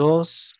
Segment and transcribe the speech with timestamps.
[0.00, 0.54] dos.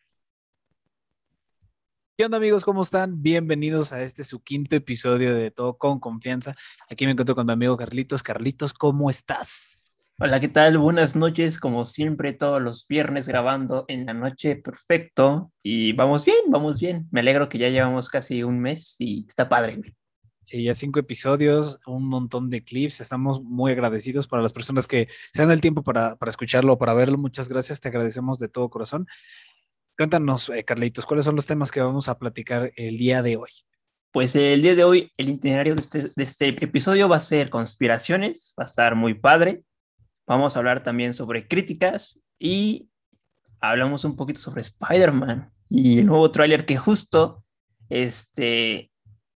[2.19, 2.63] ¿Qué onda amigos?
[2.63, 3.23] ¿Cómo están?
[3.23, 6.55] Bienvenidos a este su quinto episodio de Todo con Confianza.
[6.91, 8.23] Aquí me encuentro con mi amigo Carlitos.
[8.23, 9.87] Carlitos, ¿cómo estás?
[10.19, 10.77] Hola, ¿qué tal?
[10.77, 15.51] Buenas noches, como siempre, todos los viernes grabando en la noche, perfecto.
[15.63, 17.09] Y vamos bien, vamos bien.
[17.11, 19.77] Me alegro que ya llevamos casi un mes y está padre.
[19.77, 19.95] güey.
[20.51, 23.01] Sí, ya cinco episodios, un montón de clips.
[23.01, 26.93] Estamos muy agradecidos para las personas que se dan el tiempo para, para escucharlo para
[26.93, 27.19] verlo.
[27.19, 29.07] Muchas gracias, te agradecemos de todo corazón.
[29.97, 33.51] Cuéntanos, eh, Carlitos, ¿cuáles son los temas que vamos a platicar el día de hoy?
[34.11, 37.49] Pues el día de hoy, el itinerario de este, de este episodio va a ser
[37.49, 39.63] conspiraciones, va a estar muy padre.
[40.27, 42.89] Vamos a hablar también sobre críticas y
[43.61, 47.45] hablamos un poquito sobre Spider-Man y el nuevo tráiler que justo
[47.89, 48.90] este,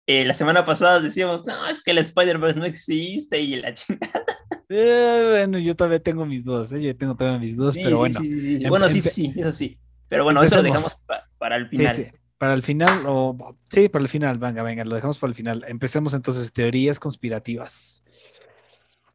[0.07, 4.25] eh, la semana pasada decíamos, no, es que el Spider-Verse no existe y la chingada.
[4.75, 6.81] Eh, bueno, yo todavía tengo mis dudas, ¿eh?
[6.81, 8.21] yo tengo todavía mis dudas, Sí, pero sí, bueno.
[8.21, 8.69] sí, sí, sí.
[8.71, 9.79] Bueno, sí, sí, eso sí.
[10.09, 12.11] Pero bueno, eso lo dejamos pa- para el final.
[12.39, 15.63] Para el final, o sí, para el final, venga, venga, lo dejamos para el final.
[15.69, 18.03] Empecemos entonces, teorías conspirativas.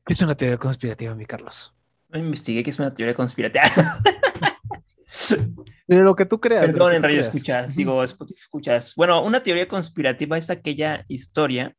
[0.05, 1.73] ¿Qué es una teoría conspirativa, mi Carlos?
[2.09, 3.63] No investigué que es una teoría conspirativa.
[5.87, 6.65] De lo que tú creas.
[6.65, 7.27] Perdón, en radio creas.
[7.27, 8.93] escuchas, digo, Spotify escuchas.
[8.95, 11.75] Bueno, una teoría conspirativa es aquella historia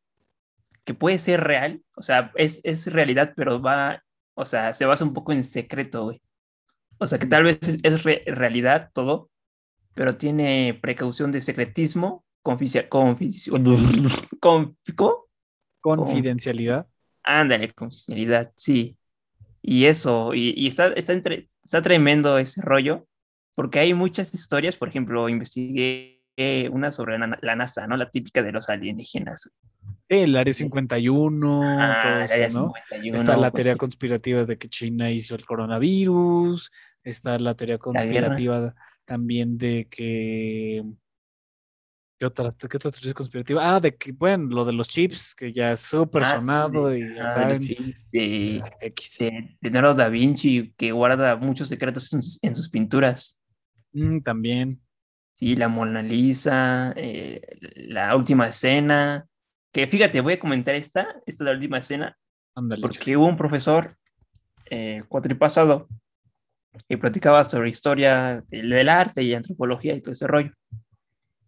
[0.83, 5.03] que puede ser real, o sea, es, es realidad, pero va, o sea, se basa
[5.05, 6.21] un poco en secreto, güey.
[6.97, 9.29] O sea, que tal vez es, es re- realidad todo,
[9.93, 13.53] pero tiene precaución de secretismo, confidencia, confidencia,
[14.39, 15.27] con, ¿cómo?
[15.81, 16.87] Confidencialidad.
[17.23, 18.97] Ándale, confidencialidad, sí.
[19.61, 23.05] Y eso, y, y está, está, entre- está tremendo ese rollo,
[23.55, 26.19] porque hay muchas historias, por ejemplo, investigué
[26.71, 27.97] una sobre la, NASA, ¿no?
[27.97, 29.51] La típica de los alienígenas.
[30.07, 32.73] El área 51, Ah, todo el eso, Área ¿no?
[32.89, 36.71] 51, Está la pues, teoría conspirativa de que China hizo el coronavirus.
[37.03, 40.83] Está la teoría La conspirativa también de que.
[42.19, 43.75] ¿Qué otra, qué otra teoría conspirativa?
[43.75, 46.89] Ah, de que, bueno, lo de los chips, que ya es súper ah, sí, sonado
[46.89, 47.65] de- y ya ah, de los saben.
[47.65, 49.17] chips, de, X.
[49.19, 52.11] de Leonardo da Vinci, que guarda muchos secretos
[52.41, 53.38] en sus pinturas.
[53.93, 54.81] Mm, también.
[55.33, 57.41] Sí, la Mona Lisa, eh,
[57.75, 59.25] la última escena.
[59.71, 62.17] Que fíjate, voy a comentar esta, esta de la última escena,
[62.55, 62.81] Ándale.
[62.81, 63.95] porque hubo un profesor
[64.69, 65.87] eh, cuatripasado
[66.87, 70.51] que platicaba sobre historia del, del arte y antropología y todo ese rollo.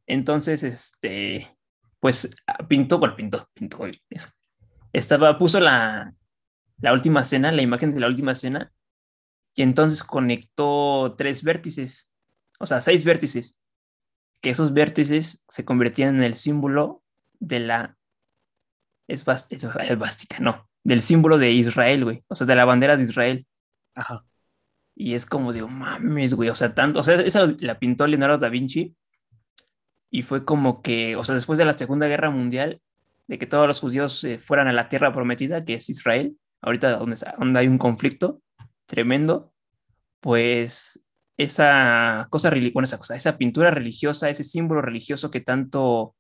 [0.08, 1.58] Entonces, este,
[2.00, 3.86] pues ah, pintó, bueno, pintó, pintó.
[4.92, 6.14] Estaba, puso la,
[6.80, 8.72] la última cena, la imagen de la última cena,
[9.56, 12.11] y entonces conectó tres vértices,
[12.62, 13.60] o sea, seis vértices,
[14.42, 17.04] que esos vértices se convertían en el símbolo
[17.40, 17.98] de la
[19.08, 23.04] esvás- es- esvástica, no, del símbolo de Israel, güey, o sea, de la bandera de
[23.04, 23.48] Israel.
[23.96, 24.26] Ajá.
[24.96, 28.38] Y es como digo, mames, güey, o sea, tanto, o sea, esa la pintó Leonardo
[28.38, 28.96] da Vinci
[30.10, 32.82] y fue como que, o sea, después de la Segunda Guerra Mundial,
[33.28, 36.98] de que todos los judíos eh, fueran a la tierra prometida, que es Israel, ahorita
[36.98, 38.42] donde, donde hay un conflicto
[38.86, 39.54] tremendo,
[40.20, 41.02] pues
[41.44, 46.16] esa cosa, bueno, esa cosa, esa pintura religiosa, ese símbolo religioso que tanto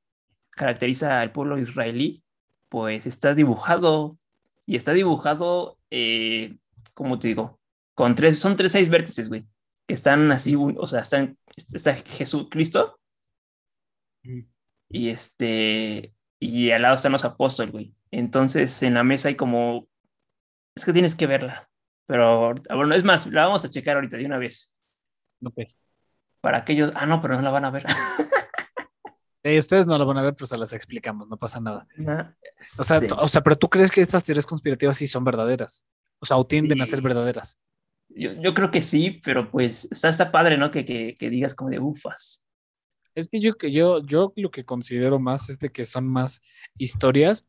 [0.51, 2.23] caracteriza al pueblo israelí,
[2.69, 4.17] pues está dibujado
[4.65, 6.57] y está dibujado, eh,
[6.93, 7.59] ¿cómo te digo?
[7.95, 9.45] Con tres, son tres, seis vértices, güey,
[9.87, 12.97] que están así, o sea, están, está Jesucristo
[14.23, 14.41] Mm.
[14.89, 17.95] y este, y al lado están los apóstoles, güey.
[18.11, 19.87] Entonces en la mesa hay como,
[20.75, 21.69] es que tienes que verla,
[22.07, 24.77] pero bueno, es más, la vamos a checar ahorita de una vez,
[25.43, 25.59] Ok.
[26.41, 27.85] para aquellos, ah, no, pero no la van a ver.
[29.43, 31.87] Eh, ustedes no lo van a ver, pero se las explicamos, no pasa nada.
[32.07, 32.31] Ah,
[32.77, 33.07] O sea, sí.
[33.09, 35.83] o sea, pero tú crees que estas teorías conspirativas sí son verdaderas.
[36.19, 37.57] O sea, o tienden a ser verdaderas.
[38.09, 40.69] yo, yo creo que sí, pero pues está, está padre, ¿no?
[40.69, 42.47] Que, que, que digas como de ufas.
[43.15, 46.39] Es que yo, que yo, yo lo que considero más es de que son más
[46.77, 47.43] historias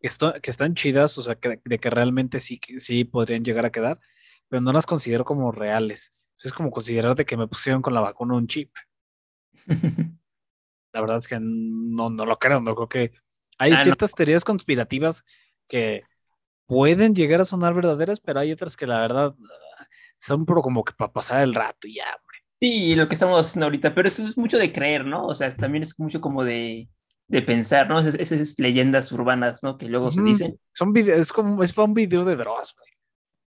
[0.00, 3.64] que, esto- que están chidas, o sea, que, de que realmente sí, sí podrían llegar
[3.64, 4.00] a quedar,
[4.48, 6.12] pero no las considero como reales.
[6.42, 8.74] Es como considerar de que me pusieron con la vacuna un chip.
[10.92, 13.12] La verdad es que no, no lo creo, no creo que
[13.58, 13.82] hay Ah, no.
[13.82, 15.24] ciertas teorías conspirativas
[15.68, 16.04] que
[16.66, 19.86] pueden llegar a sonar verdaderas, pero hay otras que la verdad ah,
[20.18, 22.04] son pero como que para pasar el rato y ya.
[22.58, 25.26] Sí, lo que estamos haciendo ahorita, pero eso es mucho de creer, ¿no?
[25.26, 26.88] O sea, también es mucho como de,
[27.28, 28.00] de pensar, ¿no?
[28.00, 29.76] Esas, leyendas urbanas, ¿no?
[29.76, 30.58] Que luego se dicen.
[30.72, 32.85] Son videos, es como, es para un video de Dross, güey.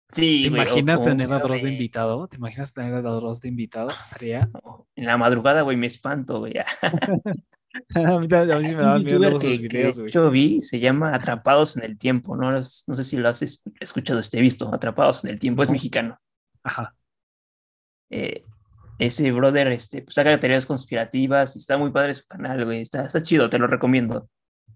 [0.08, 2.28] Sí, ¿Te imaginas tener a Dross de de- invitado?
[2.28, 3.90] ¿Te imaginas tener a Dross de invitado?
[3.90, 4.48] Estaría.
[4.96, 6.54] En la madrugada, güey, me espanto, güey.
[6.88, 6.92] a
[7.94, 10.10] mí, a me daban miedo que, que videos, güey.
[10.10, 12.50] yo vi se llama Atrapados en el Tiempo, ¿no?
[12.50, 15.68] Los- no sé si lo has es- escuchado, este visto, Atrapados en el Tiempo, es
[15.68, 15.72] No.
[15.74, 16.18] mexicano.
[16.62, 16.94] Ajá.
[18.10, 18.44] Eh,
[18.98, 22.80] ese brother, este, pues saca teorías conspirativas y está muy padre su canal, güey.
[22.80, 24.30] Está, está chido, te lo recomiendo.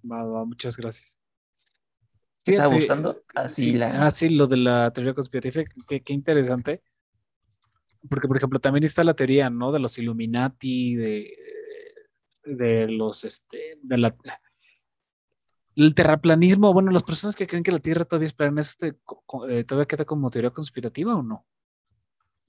[0.04, 1.18] Va, va, muchas gracias.
[2.44, 3.22] ¿Qué estaba Fíjate, buscando?
[3.34, 4.06] Así Sí, la.
[4.06, 6.82] Ah, sí, lo de la teoría conspirativa, qué, qué interesante.
[8.08, 9.72] Porque, por ejemplo, también está la teoría, ¿no?
[9.72, 11.36] De los Illuminati, de,
[12.44, 14.16] de los, este, de la,
[15.76, 16.72] el terraplanismo.
[16.72, 19.48] Bueno, las personas que creen que la Tierra todavía es plana, ¿eso te- co- co-
[19.48, 21.46] eh, todavía queda como teoría conspirativa o no?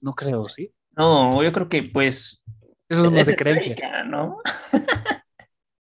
[0.00, 0.74] No creo, ¿sí?
[0.96, 2.42] No, yo creo que pues.
[2.88, 3.76] Eso es más de creencia.
[4.04, 4.38] ¿no?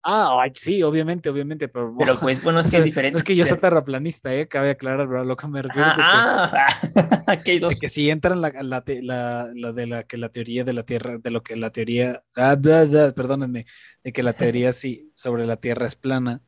[0.04, 3.14] Ah, ay, sí, obviamente, obviamente, pero, Pero pues, bueno, es que es diferente.
[3.14, 4.48] no es que yo sea terraplanista, ¿eh?
[4.48, 5.26] Cabe aclarar, ¿verdad?
[5.26, 7.80] Lo que me refiero es de que- Ah, ah, aquí hay de dos.
[7.80, 11.18] que si entran la, la, la- la de la que la teoría de la Tierra,
[11.20, 13.66] de lo que la teoría, ah, bla, bla, perdónenme,
[14.04, 16.42] de que la teoría sí sobre la Tierra es plana,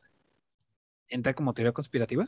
[1.08, 2.26] entra como teoría conspirativa.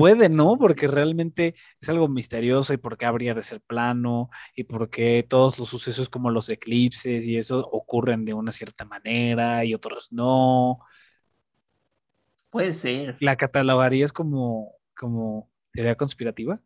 [0.00, 0.56] Puede, ¿no?
[0.58, 5.24] Porque realmente es algo misterioso y por qué habría de ser plano y por qué
[5.28, 10.12] todos los sucesos como los eclipses y eso ocurren de una cierta manera y otros
[10.12, 10.80] no.
[12.50, 13.16] Puede ser.
[13.20, 16.60] ¿La catalogarías como, como teoría conspirativa?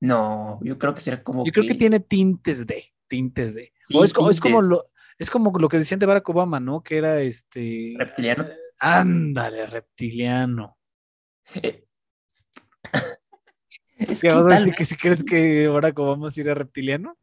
[0.00, 1.46] No, yo creo que será como.
[1.46, 3.72] Yo creo que tiene tintes de, tintes de.
[3.82, 4.84] Sí, o es, es como lo,
[5.16, 6.82] es como lo que decían de Barack Obama, ¿no?
[6.82, 7.94] Que era este.
[7.96, 8.46] Reptiliano.
[8.80, 10.76] ándale, reptiliano.
[11.54, 11.84] Eh,
[14.08, 16.54] Es ¿Qué que vas a tal decir que si crees que Barack Obama sí era
[16.54, 17.16] reptiliano?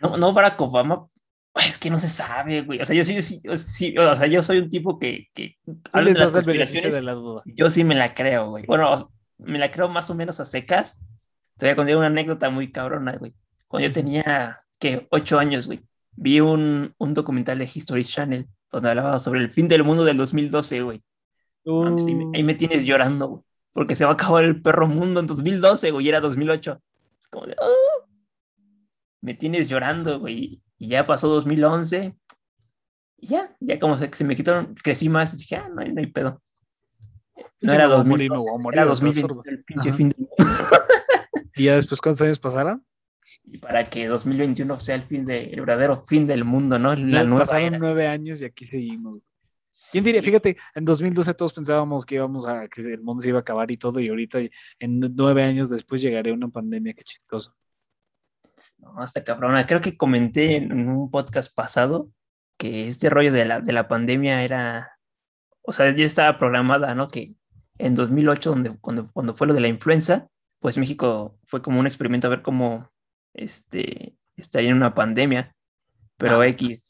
[0.00, 1.06] No, no Barack Obama.
[1.66, 2.80] Es que no se sabe, güey.
[2.80, 5.26] O sea, yo sí, yo sí, yo sí- o sea, yo soy un tipo que,
[5.34, 5.56] que
[5.92, 6.94] habla de las conspiraciones.
[6.94, 7.42] de la duda.
[7.46, 8.64] Yo sí me la creo, güey.
[8.66, 10.98] Bueno, me la creo más o menos a secas.
[11.56, 13.34] Te voy a contar una anécdota muy cabrona, güey.
[13.66, 15.08] Cuando yo tenía, ¿qué?
[15.10, 15.80] Ocho años, güey.
[16.12, 20.16] Vi un, un documental de History Channel donde hablaba sobre el fin del mundo del
[20.16, 21.02] 2012, güey.
[21.64, 23.42] Mames, ahí, me- ahí me tienes llorando, güey.
[23.72, 26.08] Porque se va a acabar el perro mundo en 2012, güey.
[26.08, 26.80] Era 2008.
[27.20, 27.54] Es como de...
[27.60, 28.04] "Ah".
[29.20, 30.60] Me tienes llorando, güey.
[30.78, 32.14] Y ya pasó 2011.
[33.18, 35.36] Y ya, ya como se, se me quitaron, crecí más.
[35.36, 36.40] Dije, ah, no hay, no hay pedo.
[37.36, 39.20] No Sí, era me voy a morir, me 2012, voy a morir, era estás 2020,
[39.34, 39.42] sordo.
[39.46, 39.96] el pinche Ajá.
[39.96, 40.34] fin del mundo.
[41.56, 42.84] ¿Y ya después cuántos años pasaron?
[43.44, 46.94] Y para que 2021 sea el fin de, el verdadero fin del mundo, ¿no?
[46.94, 47.78] La nueva pasaron era.
[47.78, 49.18] nueve años y aquí seguimos.
[49.92, 50.22] ¿Quién diría?
[50.22, 53.70] Fíjate, en 2012 todos pensábamos que íbamos a, que el mundo se iba a acabar
[53.70, 54.38] y todo, y ahorita
[54.78, 57.54] en nueve años después llegaría una pandemia, qué chistoso.
[58.78, 59.66] No, hasta cabrona.
[59.66, 62.10] Creo que comenté en, un podcast pasado
[62.56, 64.98] que este rollo de la, de la pandemia era,
[65.62, 67.08] o sea, ya estaba programada, ¿no?
[67.08, 67.34] Que
[67.78, 70.28] en 2008, donde, cuando, cuando fue lo de la influenza,
[70.60, 72.90] pues México fue como un experimento a ver cómo
[73.32, 75.54] este, estaría en una pandemia,
[76.16, 76.46] pero Ah.
[76.48, 76.87] X,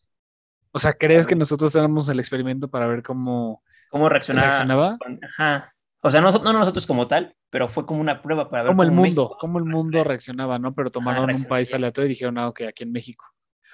[0.72, 4.48] O sea, ¿crees que nosotros éramos el experimento para ver cómo ¿cómo reaccionaba?
[4.48, 4.98] reaccionaba?
[5.36, 5.74] Ajá.
[6.02, 8.82] O sea, no, no nosotros como tal, pero fue como una prueba para ver Cómo
[8.84, 10.74] el mundo, México- cómo el mundo reaccionaba, ¿no?
[10.74, 13.24] Pero tomaron un país aleatorio y dijeron, ah, ok, aquí en México.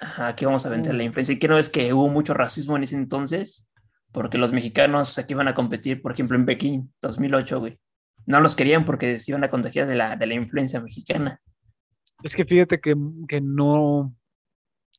[0.01, 1.07] Ajá, aquí vamos a vender la Mm.
[1.07, 1.33] influencia.
[1.33, 3.69] Y que no es que hubo mucho racismo en ese entonces,
[4.11, 7.77] porque los mexicanos aquí iban a competir, por ejemplo, en Pekín, 2008, güey.
[8.25, 11.39] No los querían porque se iban a contagiar de la, de la influencia mexicana.
[12.23, 12.95] Es que fíjate que,
[13.27, 14.13] que no,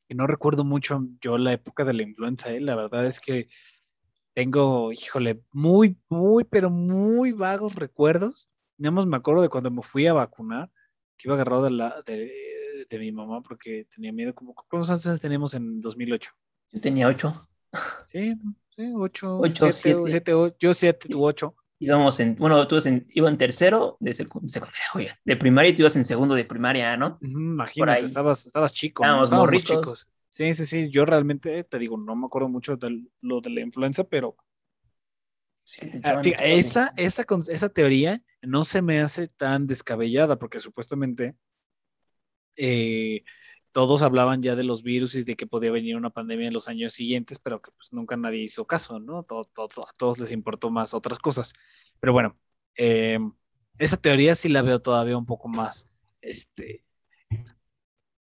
[0.09, 2.61] que no recuerdo mucho yo la época de la influenza, ¿eh?
[2.61, 3.49] La verdad es que
[4.35, 8.51] tengo, híjole, muy, muy, pero muy vagos recuerdos.
[8.79, 10.71] Nada más me acuerdo de cuando me fui a vacunar,
[11.17, 14.35] que iba agarrado de, la, de, de mi mamá porque tenía miedo.
[14.35, 16.31] Como, ¿Cuántos años teníamos en 2008?
[16.73, 17.49] Yo tenía ocho.
[18.09, 18.35] Sí,
[18.77, 20.11] sí, ocho, Ocho, siete, siete.
[20.11, 21.57] siete, ocho, yo siete, tú ocho.
[21.79, 25.37] Íbamos en, bueno, tú ibas en, iba en tercero de secu- de secundaria, oye, de
[25.37, 27.19] primaria y tú ibas en segundo de primaria, ¿no?
[27.21, 29.23] Imagínate, estabas, estabas chico, ¿no?
[29.25, 29.69] Estábamos morritos.
[29.79, 30.09] chicos.
[30.31, 30.91] Sí, sí, sí.
[30.91, 34.37] Yo realmente, te digo, no me acuerdo mucho de lo de la influenza, pero
[35.65, 40.61] Sí, Ah, fíjate, todo esa, esa, esa teoría no se me hace tan descabellada porque
[40.61, 41.35] supuestamente
[42.57, 43.23] eh,
[43.77, 46.67] todos hablaban ya de los virus y de que podía venir una pandemia en los
[46.67, 49.23] años siguientes, pero que pues nunca nadie hizo caso, ¿no?
[49.23, 51.53] Todo, todo- a todos les importó más otras cosas.
[52.01, 52.39] Pero bueno,
[52.79, 53.19] eh,
[53.77, 55.91] esa teoría sí la veo todavía un poco más,
[56.23, 56.87] este,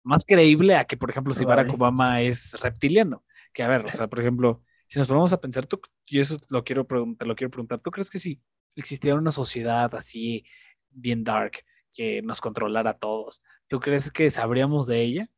[0.03, 1.73] más creíble a que, por ejemplo, si Barack.
[1.73, 3.25] Obama es reptiliano.
[3.53, 6.37] Que a ver, o sea, por ejemplo, si nos ponemos a pensar, tú, y eso
[6.49, 8.43] lo quiero preguntar, lo quiero preguntar, ¿tú crees que si
[8.75, 10.45] existiera una sociedad así
[10.91, 15.31] bien dark que nos controlara a todos, ¿tú crees que sabríamos de ella?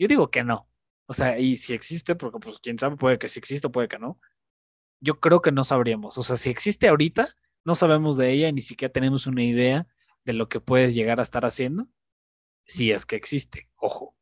[0.00, 0.66] Yo digo que no.
[1.06, 3.98] O sea, y si existe, porque pues quién sabe, puede que sí existe, puede que
[3.98, 4.18] no.
[5.00, 6.18] Yo creo que no sabríamos.
[6.18, 7.28] O sea, si existe ahorita,
[7.64, 9.86] no sabemos de ella ni siquiera tenemos una idea
[10.24, 11.86] de lo que puede llegar a estar haciendo,
[12.66, 14.16] si es que existe, ojo.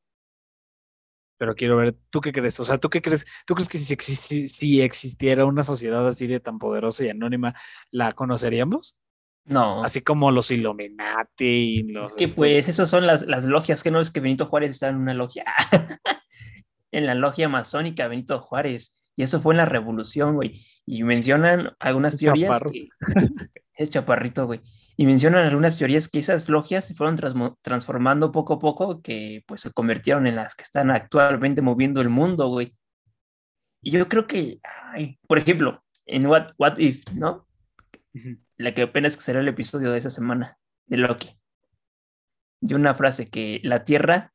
[1.38, 2.58] Pero quiero ver, ¿tú qué crees?
[2.58, 3.24] O sea, ¿tú qué crees?
[3.46, 7.54] ¿Tú crees que si, si existiera una sociedad así de tan poderosa y anónima,
[7.92, 8.96] la conoceríamos?
[9.48, 12.08] No, Así como los Illuminati y los...
[12.10, 14.72] es que estos- pues esas son las, las logias, que no es que Benito Juárez
[14.72, 15.44] estaba en una logia.
[16.92, 18.94] en la logia masónica Benito Juárez.
[19.16, 20.64] Y eso fue en la revolución, güey.
[20.86, 22.70] Y mencionan algunas Un teorías chaparro.
[22.70, 22.88] que...
[23.74, 24.60] Es chaparrito, güey.
[24.96, 27.16] Y mencionan algunas teorías que esas logias se fueron
[27.62, 32.08] transformando poco a poco, que pues se convirtieron en las que están actualmente moviendo el
[32.08, 32.74] mundo, güey.
[33.80, 34.58] Y yo creo que,
[34.92, 37.46] ay, por ejemplo, en What, What If, ¿no?
[38.58, 41.38] La que apenas que será el episodio de esa semana, de Loki.
[42.60, 44.32] De una frase que la Tierra,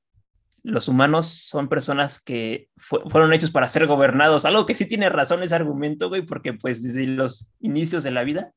[0.63, 4.45] los humanos son personas que fu- fueron hechos para ser gobernados.
[4.45, 8.23] Algo que sí tiene razón ese argumento, güey, porque pues desde los inicios de la
[8.23, 8.53] vida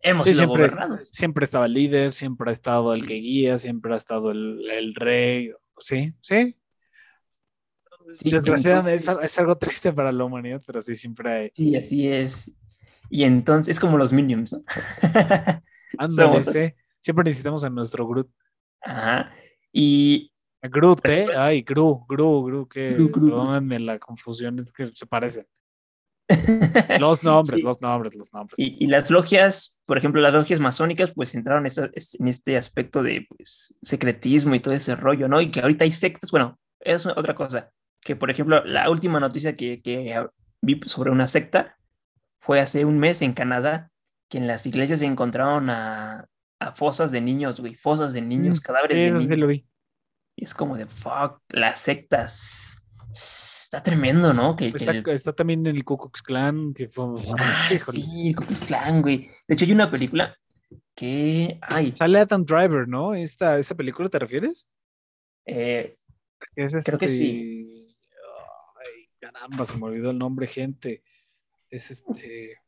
[0.00, 1.08] hemos Sí, sido siempre, gobernados.
[1.12, 4.94] siempre estaba el líder, siempre ha estado el que guía, siempre ha estado el, el
[4.94, 5.52] rey.
[5.80, 6.56] Sí, sí.
[8.14, 11.50] Sí, Desgraciadamente es, es algo triste para la humanidad, pero sí siempre hay.
[11.52, 12.50] Sí, así es.
[13.10, 14.62] Y entonces es como los Minions, ¿no?
[15.98, 16.74] Ándale, sí.
[17.00, 18.30] Siempre necesitamos a nuestro Groot.
[18.82, 19.32] Ajá.
[19.72, 21.28] Y Groot, ¿eh?
[21.36, 25.44] Ay, Gru, Gru, Gru, que perdónenme la confusión, es que se parecen.
[27.00, 27.62] Los nombres, Sí.
[27.62, 28.58] los nombres, los nombres.
[28.58, 33.26] Y, y las logias, por ejemplo, las logias masónicas, pues entraron en este aspecto de
[33.28, 35.40] pues, secretismo y todo ese rollo, ¿no?
[35.40, 37.70] Y que ahorita hay sectas, bueno, es otra cosa,
[38.02, 40.22] que por ejemplo, la última noticia que, que
[40.60, 41.78] vi sobre una secta
[42.40, 43.90] fue hace un mes en Canadá,
[44.28, 46.26] que en las iglesias se encontraron a,
[46.60, 49.38] a fosas de niños, güey, fosas de niños, Mm, cadáveres Sí, de eso sí niños.
[49.38, 49.66] lo vi.
[50.36, 52.84] Y es como de, fuck, las sectas.
[53.12, 54.56] Está tremendo, ¿no?
[54.56, 57.04] Que, que Está, el- está también el Ku Klux Klan, que fue.
[57.38, 59.28] Ah, sí, Ku Klux Klan, güey.
[59.46, 60.34] De hecho, hay una película
[60.94, 61.58] que.
[61.60, 63.14] Ay, Sale Adam Driver, ¿no?
[63.14, 64.68] Esta, ¿Esa película te refieres?
[65.44, 65.96] eh,
[66.54, 67.96] Es Creo que este-
[68.80, 71.02] Ay, caramba, se me olvidó el nombre, gente.
[71.70, 72.58] Es este.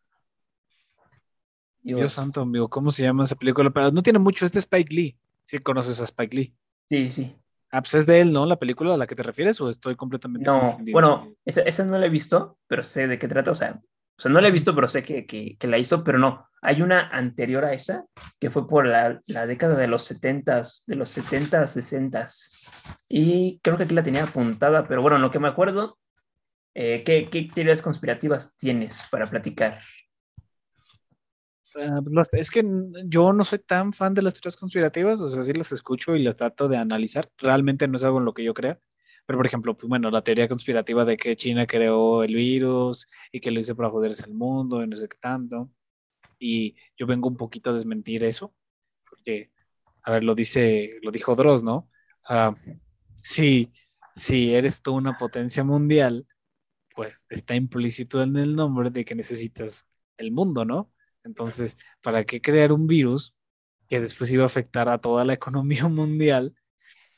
[1.83, 2.13] Dios, Dios.
[2.13, 3.71] santo, amigo, ¿cómo se llama esa película?
[3.71, 5.19] Pero no tiene mucho, este es Spike Lee.
[5.47, 6.55] Sí, conoces a Spike Lee.
[6.89, 7.37] Sí, sí.
[7.73, 8.45] Ah, pues es de él, ¿no?
[8.47, 10.93] La película a la que te refieres, o estoy completamente No, confundido?
[10.93, 13.53] bueno, esa, esa no la he visto, pero sé de qué trata.
[13.53, 16.05] O sea, o sea no la he visto, pero sé que, que, que la hizo,
[16.05, 16.47] pero no.
[16.63, 18.05] Hay una anterior a esa
[18.39, 22.27] que fue por la, la década de los 70, de los 70, 60.
[23.09, 25.97] Y creo que aquí la tenía apuntada, pero bueno, en lo que me acuerdo,
[26.75, 29.81] eh, ¿qué, ¿qué teorías conspirativas tienes para platicar?
[31.77, 32.65] Ah, pues es que
[33.07, 36.23] yo no soy tan fan de las teorías conspirativas, o sea, sí las escucho y
[36.23, 37.31] las trato de analizar.
[37.39, 38.79] Realmente no es algo en lo que yo crea.
[39.27, 43.41] Pero, por ejemplo, pues, bueno, la teoría conspirativa de que China creó el virus y
[43.41, 45.71] que lo hizo para joderse al mundo y no sé qué tanto.
[46.39, 48.55] Y yo vengo un poquito a desmentir eso,
[49.09, 49.53] porque,
[50.03, 51.89] a ver, lo dice, lo dijo Dross, ¿no?
[52.29, 52.57] Ah,
[53.21, 53.73] sí,
[54.17, 56.27] si eres tú una potencia mundial,
[57.01, 59.87] pues está implícito en el nombre de que necesitas
[60.19, 60.93] el mundo, ¿no?
[61.25, 63.35] Entonces, ¿para qué crear un virus
[63.89, 66.55] que después iba a afectar a toda la economía mundial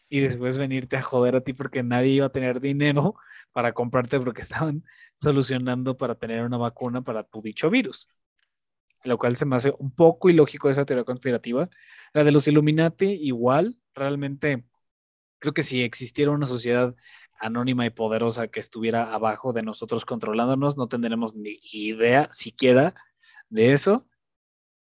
[0.09, 3.17] y después venirte a joder a ti porque nadie iba a tener dinero
[3.51, 4.85] para comprarte porque estaban
[5.21, 8.09] solucionando para tener una vacuna para tu dicho virus?
[9.03, 11.69] Lo cual se me hace un poco ilógico esa teoría conspirativa.
[12.13, 14.65] La de los Illuminati, igual, realmente
[15.41, 16.95] creo que si existiera una sociedad
[17.39, 22.95] anónima y poderosa que estuviera abajo de nosotros controlándonos, no tendremos ni idea siquiera
[23.49, 24.07] de eso.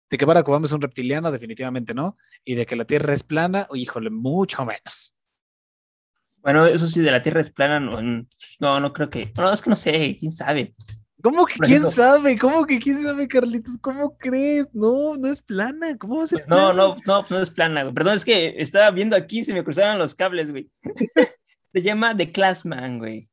[0.08, 2.16] De que Barack Obama es un reptiliano, definitivamente no.
[2.44, 5.16] Y de que la Tierra es plana, híjole, mucho menos.
[6.36, 8.00] Bueno, eso sí, de la Tierra es plana, no,
[8.60, 9.32] no, no creo que.
[9.36, 10.74] No, es que no sé, quién sabe.
[11.22, 12.38] ¿Cómo que quién ejemplo- sabe?
[12.38, 13.78] ¿Cómo que quién sabe, Carlitos?
[13.80, 14.68] ¿Cómo crees?
[14.72, 15.98] No, no es plana.
[15.98, 16.74] ¿Cómo va a ser Pues no, plana?
[16.74, 17.92] no, no, pues no es plana.
[17.92, 20.70] Perdón, es que estaba viendo aquí, se me cruzaron los cables, güey.
[21.76, 23.28] Se llama The Classman, güey.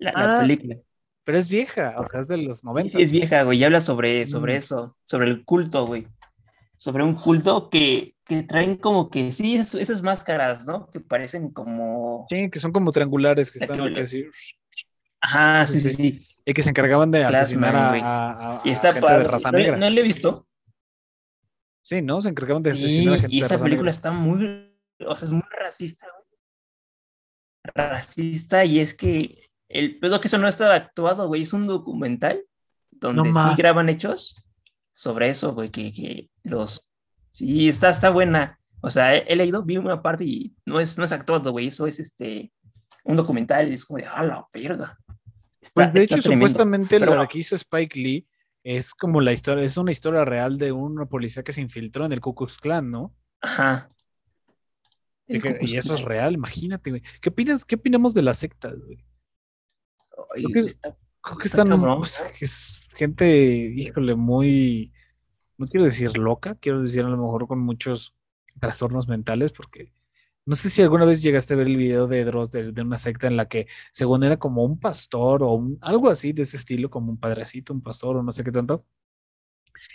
[0.00, 0.76] La, la Ah, película.
[1.22, 2.90] Pero es vieja, o sea, es de los Sí, 90.
[2.90, 3.58] sí, es vieja, güey.
[3.58, 4.56] Y habla sobre, sobre Mm.
[4.56, 6.08] eso, sobre el culto, güey.
[6.76, 10.90] Sobre un culto que, que traen como que, sí, esas, esas máscaras, ¿no?
[10.90, 12.26] Que parecen como.
[12.28, 14.24] Sí, que son como triangulares que están así,
[15.20, 16.10] Ajá, sí, Sí, sí, sí.
[16.20, 16.26] sí.
[16.44, 18.00] y que se encargaban de Classman, asesinar a, güey.
[18.00, 19.22] a- a- Y está gente padre.
[19.22, 19.76] de raza no, negra.
[19.76, 20.48] no lo he visto.
[21.82, 22.20] Sí, ¿no?
[22.22, 23.90] Se encargaban de Sí, asesinar a gente y de esa raza película negra.
[23.92, 24.74] está muy,
[25.06, 26.21] o sea, es muy racista, güey.
[27.64, 32.42] Racista, y es que el pedo que eso no estaba actuado, güey, es un documental
[32.90, 33.50] donde ma.
[33.50, 34.42] sí graban hechos
[34.92, 36.86] sobre eso, güey, que, que los...
[37.30, 38.58] Sí, está, está buena.
[38.80, 41.68] O sea, he, he leído, vi una parte y no es, no es actuado, güey,
[41.68, 42.52] eso es este,
[43.04, 44.98] un documental, y es como de, a la verga.
[45.60, 46.46] Está- Pues de hecho, tremendo.
[46.48, 48.26] supuestamente Pero la que hizo Spike Lee
[48.64, 52.12] es como la historia, es una historia real de un policía que se infiltró en
[52.12, 53.14] el Ku Klux Klan, ¿no?
[53.40, 53.88] Ajá.
[55.36, 57.02] Y, que- eso es real, imagínate, güey.
[57.20, 59.04] ¿Qué opinas, qué opinamos de las sectas, güey?
[60.34, 61.98] Creo que es- está- Creo que Está están, cabrón.
[61.98, 64.92] pues, es gente, híjole, muy,
[65.56, 68.14] no quiero decir loca, quiero decir a lo mejor con muchos
[68.60, 69.92] trastornos mentales, porque
[70.44, 72.98] No sé si alguna vez llegaste a ver el video de Dross de, de una
[72.98, 76.56] secta en la que según era como un pastor o un- algo así de ese
[76.56, 78.84] estilo, como un padrecito, un pastor o no sé qué tanto,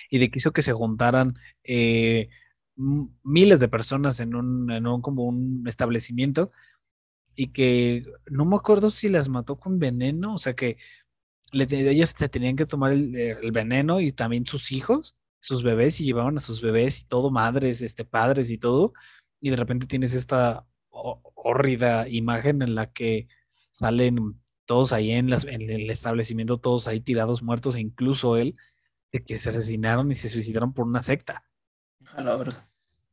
[0.10, 2.30] y de que hizo que se juntaran eh,
[2.78, 6.52] miles de personas en un, en un como un establecimiento
[7.36, 10.78] y que no me acuerdo si las mató con veneno, o sea que
[11.52, 16.00] le, te- ellas se tenían que tomar el, veneno y también sus hijos, sus bebés,
[16.02, 18.94] y llevaban a sus bebés y todo, madres, este, padres y todo,
[19.42, 23.28] y de repente tienes esta hórrida imagen en la que
[23.72, 28.56] salen todos ahí en, las, en el establecimiento, todos ahí tirados, muertos, e incluso él,
[29.14, 31.44] de que se asesinaron y se suicidaron por una secta.
[32.14, 32.70] A la verga.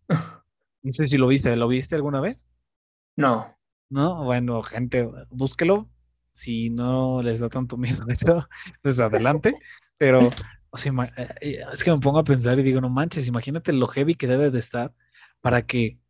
[0.08, 2.46] No sé si lo viste, ¿lo viste alguna vez?
[3.16, 3.56] No,
[3.88, 5.88] No, bueno, gente, búsquelo.
[6.32, 8.48] Si no les da tanto miedo eso,
[8.82, 9.56] pues adelante.
[9.98, 10.30] Pero,
[10.70, 13.72] o sea, eh, eh, es que me pongo a pensar y digo, no manches, imagínate
[13.72, 14.92] lo heavy que debe de estar
[15.40, 16.00] para que,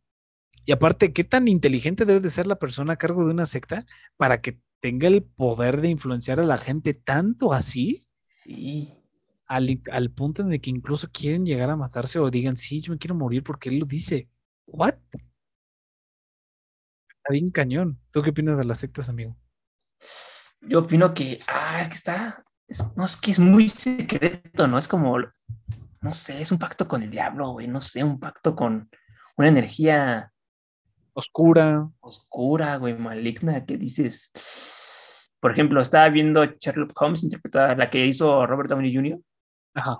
[0.65, 3.85] y aparte, qué tan inteligente debe de ser la persona a cargo de una secta
[4.17, 9.04] para que tenga el poder de influenciar a la gente tanto así, sí.
[9.47, 12.91] Al, al punto en el que incluso quieren llegar a matarse o digan, sí, yo
[12.93, 14.29] me quiero morir porque él lo dice.
[14.67, 14.95] ¿What?
[17.09, 17.99] Está bien cañón.
[18.11, 19.35] ¿Tú qué opinas de las sectas, amigo?
[20.61, 24.77] Yo opino que, ah, es que está, es- no, es que es muy secreto, ¿no?
[24.77, 25.17] Es como,
[26.01, 28.89] no sé, es un pacto con el diablo, güey, no sé, un pacto con
[29.37, 30.31] una energía
[31.13, 31.89] Oscura.
[32.01, 34.31] oscura, güey, maligna, que dices,
[35.39, 39.19] por ejemplo, estaba viendo Sherlock Holmes, interpretada, la que hizo Robert Downey Jr.,
[39.75, 39.99] Ajá.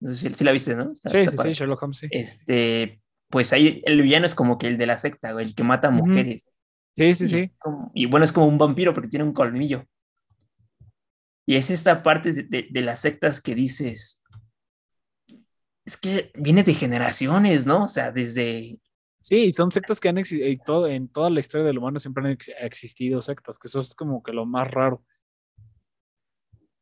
[0.00, 0.92] no sé si, si la viste, ¿no?
[0.92, 1.52] Está- Sí, está sí, padre.
[1.54, 2.06] sí, Sherlock Holmes, sí.
[2.10, 5.62] Este, pues ahí el villano es como que el de la secta, güey, el que
[5.62, 6.44] mata mujeres.
[6.94, 7.50] Sí, sí, Y, sí.
[7.58, 9.86] como- y bueno, es como un vampiro porque tiene un colmillo.
[11.46, 14.22] Y es esta parte de, de- de las sectas que dices,
[15.84, 17.84] es que viene de generaciones, ¿no?
[17.84, 18.80] O sea, desde,
[19.20, 22.50] Sí, son sectas que han existido, en toda la historia del humano siempre han ex-
[22.60, 25.02] existido sectas, que eso es como que lo más raro.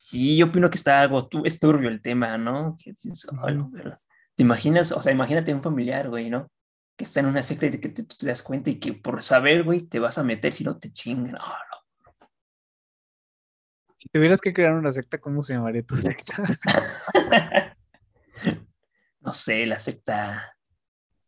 [0.06, 2.76] Sí, yo opino que está algo, tu- es turbio el tema, ¿no?
[2.78, 3.46] Que dices, Ujú.
[3.46, 3.98] "Ay, pero
[4.36, 4.90] ¿Te imaginas?
[4.92, 6.48] O sea, imagínate un familiar, güey, ¿no?
[6.96, 9.22] Que está en una secta y que te, tú te das cuenta y que por
[9.22, 11.36] saber, güey, te vas a meter si no te chingan.
[11.40, 12.26] Ah, no.
[13.96, 16.42] Si tuvieras que crear una secta, ¿cómo se llamaría tu secta?
[19.20, 20.56] no sé, la secta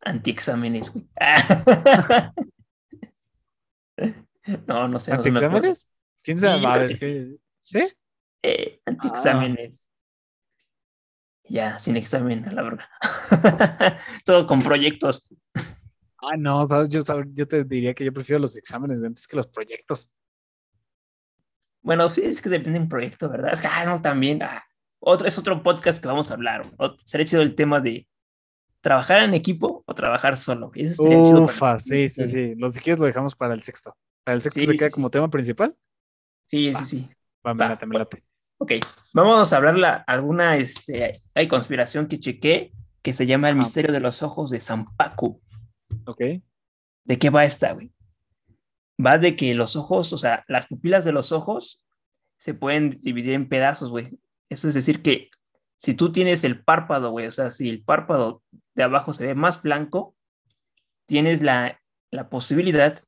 [0.01, 1.09] anti-exámenes, güey.
[4.67, 5.17] no, no sé, no.
[5.19, 5.87] ¿Antiexámenes?
[6.23, 6.57] ¿Quién sabe?
[6.59, 7.89] Sí, yo A creo ver, que ¿qué- ¿sí?
[8.49, 9.89] Eh, anti-exámenes.
[11.49, 12.85] Ya, sin examen, a la verdad.
[14.25, 15.29] Todo con proyectos.
[16.19, 17.03] Ah, no, sabes, yo,
[17.47, 20.11] te diría que yo prefiero los exámenes antes que los proyectos.
[21.83, 23.53] Bueno, sí, es que depende del proyecto, ¿verdad?
[23.53, 24.43] Es que, ah, no, también.
[24.43, 24.65] ah,
[24.99, 26.67] otro, es otro podcast que vamos a hablar.
[27.05, 28.09] Sería chido el tema de
[28.81, 30.73] trabajar en equipo o trabajar solo.
[30.75, 32.55] chido para- Ufa, sí, sí, sí.
[32.57, 33.97] Los si quieres lo dejamos para el sexto.
[34.25, 35.13] Para el sexto Sí, se queda sí, como sí.
[35.13, 35.77] tema principal.
[36.47, 36.81] Sí, Va.
[36.85, 37.11] sí, sí.
[37.47, 38.05] Va, me Va, late, me bueno.
[38.11, 38.25] late.
[38.59, 38.73] Ok,
[39.13, 43.93] vamos a hablar la, alguna este, hay conspiración que chequé que se llama El misterio
[43.93, 45.41] de los ojos de Zampacu.
[46.07, 46.23] Ok.
[47.05, 47.93] ¿De qué va esta, güey?
[49.05, 51.85] Va de que los ojos, o sea, las pupilas de los ojos
[52.37, 54.19] se pueden dividir en pedazos, güey.
[54.49, 55.31] Eso es decir que
[55.77, 58.43] si tú tienes el párpado, güey, o sea, si el párpado
[58.75, 60.17] de abajo se ve más blanco,
[61.07, 62.99] tienes la, la posibilidad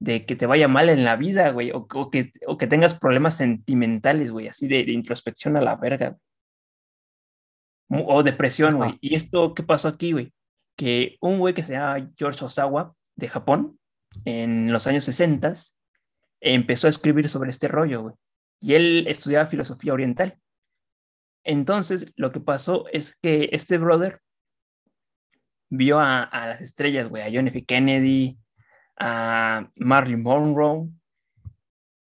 [0.00, 2.94] de que te vaya mal en la vida, güey, o, o que, o que tengas
[2.94, 6.16] problemas sentimentales, güey, así de, de introspección a la verga.
[7.88, 8.96] O depresión, güey.
[9.00, 10.32] ¿Y esto qué pasó aquí, güey?
[10.76, 13.78] Que un güey que se llama George Osawa, de Japón,
[14.24, 15.52] en los años 60,
[16.40, 18.14] empezó a escribir sobre este rollo, güey.
[18.60, 20.38] Y él estudiaba filosofía oriental.
[21.44, 24.20] Entonces, lo que pasó es que este brother
[25.68, 27.64] vio a, a las estrellas, güey, a John F.
[27.64, 28.38] Kennedy,
[29.00, 30.88] a Marilyn Monroe,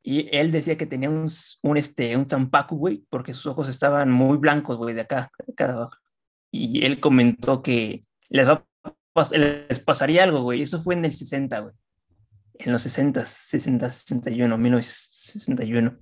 [0.02, 1.28] y él decía que tenía un,
[1.62, 5.52] un, este, un zampacu, güey, porque sus ojos estaban muy blancos, güey, de acá, de
[5.52, 5.96] acá de abajo.
[6.50, 8.66] Y él comentó que les, va
[9.30, 10.62] les pasaría algo, güey.
[10.62, 11.74] Eso fue en el 60, güey.
[12.54, 15.98] En los 60, 60, 61, 1961.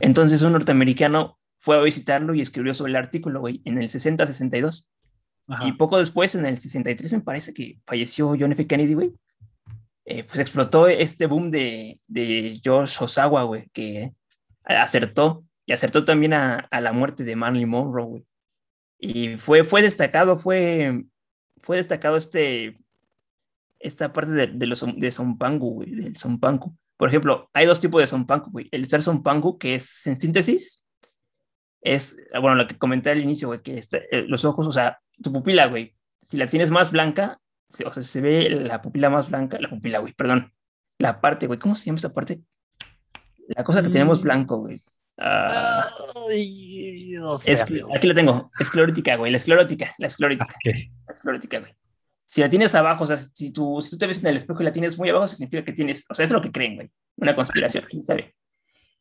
[0.00, 4.26] Entonces un norteamericano fue a visitarlo y escribió sobre el artículo, güey, en el 60,
[4.26, 4.88] 62.
[5.48, 5.66] Ajá.
[5.66, 8.66] Y poco después, en el 63, me parece que falleció John F.
[8.66, 9.12] Kennedy, güey.
[10.10, 14.14] Eh, pues explotó este boom de, de George Osawa, güey, que
[14.64, 18.24] acertó y acertó también a, a la muerte de Marilyn Monroe, güey.
[18.98, 21.04] Y fue, fue destacado, fue,
[21.58, 22.78] fue destacado este,
[23.80, 26.74] esta parte de, de los de Sompangu, güey, del Sompangu.
[26.96, 28.68] Por ejemplo, hay dos tipos de Sompangu, güey.
[28.70, 30.86] El ser Sompangu, que es en síntesis,
[31.82, 35.00] es, bueno, lo que comenté al inicio, güey, que este, eh, los ojos, o sea,
[35.22, 37.38] tu pupila, güey, si la tienes más blanca,
[37.68, 40.52] se, o sea, se ve la pupila más blanca, la pupila, güey, perdón,
[40.98, 42.40] la parte, güey, ¿cómo se llama esa parte?
[43.48, 44.22] La cosa que tenemos Mm.
[44.22, 44.80] blanco, güey.
[45.20, 45.86] Ah,
[46.28, 50.76] Ay, no sé, es- aquí la tengo, esclerótica, güey, la esclerótica, la esclerótica, Ok.
[51.06, 51.74] la esclerótica, güey.
[52.24, 54.60] Si la tienes abajo, o sea, si tú, si tú te ves en el espejo
[54.60, 56.90] y la tienes muy abajo, significa que tienes, o sea, es lo que creen, güey,
[57.16, 58.34] una conspiración, quién sabe.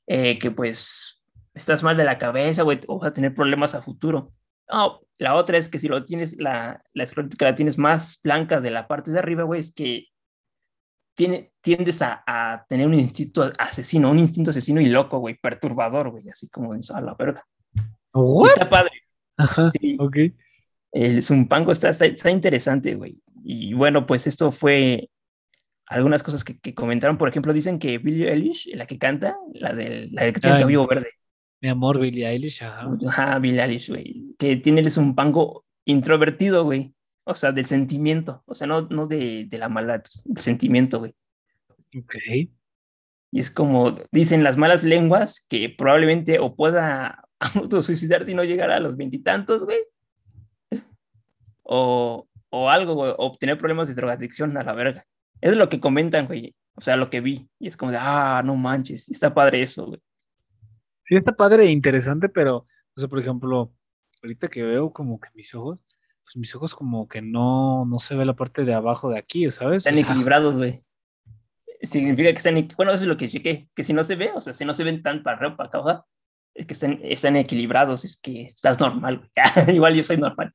[0.08, 1.22] Eh, que pues
[1.54, 4.32] estás mal de la cabeza, güey, o vas a tener problemas a futuro.
[4.72, 8.60] No, la otra es que si lo tienes, la, la esclerótica la tienes más blanca
[8.60, 10.08] de la parte de arriba, güey, es que
[11.16, 16.12] tiene, tiendes a, a tener un instinto asesino, un instinto asesino y loco, güey, perturbador,
[16.12, 17.44] güey, así como en a la verga.
[17.74, 17.82] Y
[18.14, 18.50] What?
[18.50, 18.92] está padre.
[19.38, 19.98] Ajá, Sí.
[20.00, 20.18] ok.
[20.92, 23.18] El Zumpango está, está, está interesante, güey.
[23.44, 25.10] Y bueno, pues esto fue
[25.88, 27.18] algunas cosas que, que comentaron.
[27.18, 30.62] Por ejemplo, dicen que Billie Eilish, la que canta, la, del, la que tiene el
[30.62, 31.10] cabello verde,
[31.62, 32.88] Mi amor, Billie Eilish, ajá.
[33.08, 36.94] Ajá, Billie Eilish, güey, que tiene el Zumpango introvertido, güey.
[37.24, 38.44] O sea, del sentimiento.
[38.46, 41.16] O sea, no, no de, de la maldad, del sentimiento, güey.
[41.98, 42.16] Ok.
[43.32, 48.72] Y es como dicen las malas lenguas que probablemente o pueda autosuicidarse y no llegar
[48.72, 49.80] a los veintitantos, güey.
[51.64, 55.06] O, o algo, güey, o obtener problemas de drogadicción a la verga.
[55.42, 56.56] Eso es lo que comentan, güey.
[56.76, 57.50] O sea, lo que vi.
[57.60, 60.00] Y es como de, ah, no manches, está padre eso, güey.
[61.08, 63.74] Sí, está padre e interesante, pero, o sea, por ejemplo,
[64.22, 65.86] ahorita que veo como que mis ojos,
[66.24, 69.50] pues mis ojos como que no, no se ve la parte de abajo de aquí,
[69.52, 69.80] ¿sabes?
[69.80, 70.84] Están O sea, equilibrados, güey.
[71.82, 74.42] Significa que están, bueno, eso es lo que chequé, que si no se ve, o
[74.42, 76.06] sea, si no se ven tan para arriba, para acá,
[76.54, 79.30] es que están, están equilibrados, es que estás normal, güey.
[79.76, 80.54] Igual yo soy normal.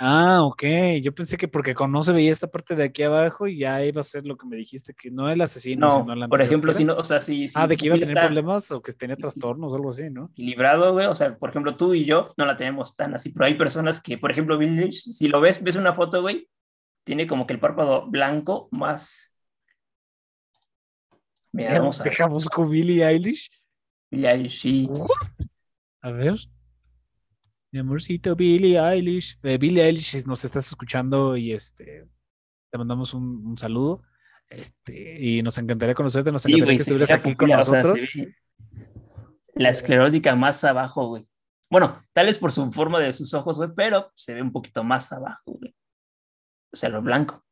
[0.00, 0.62] Ah, ok.
[1.02, 3.84] Yo pensé que porque con no se veía esta parte de aquí abajo y ya
[3.84, 6.70] iba a ser lo que me dijiste, que no el asesino, No, sino por ejemplo,
[6.70, 8.80] ¿qué si no, o sea, si, si Ah, de que iba a tener problemas o
[8.80, 10.30] que tenía trastornos o algo así, ¿no?
[10.30, 13.46] equilibrado, güey, o sea, por ejemplo, tú y yo no la tenemos tan así, pero
[13.46, 16.48] hay personas que, por ejemplo, Billie Eilish, si lo ves, ves una foto, güey,
[17.04, 19.34] tiene como que el párpado blanco más...
[21.50, 22.12] Mira, vamos a ver.
[22.12, 23.50] Deja busco Billie Eilish.
[24.12, 24.88] Billie Eilish, sí.
[26.02, 26.36] A ver.
[27.70, 29.38] Mi amorcito Billie Eilish.
[29.42, 32.06] Eh, Billie Eilish, nos estás escuchando y este
[32.70, 34.02] te mandamos un, un saludo.
[34.48, 37.82] Este, y nos encantaría conocerte, nos Sí, encantaría güey, que estuvieras aquí con o sea,
[37.82, 37.98] nosotros.
[39.54, 41.26] la esclerótica más abajo, güey.
[41.70, 44.82] Bueno, tal vez por su forma de sus ojos, güey, pero se ve un poquito
[44.84, 45.74] más abajo, güey.
[46.72, 47.44] O sea, lo blanco.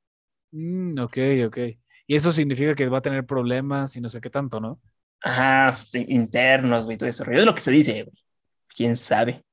[0.53, 1.59] Mm, ok, ok.
[2.07, 4.81] Y eso significa que va a tener problemas y no sé qué tanto, ¿no?
[5.21, 7.25] Ajá, internos, güey, todo eso.
[7.31, 8.17] Es lo que se dice, güey.
[8.75, 9.45] ¿Quién sabe?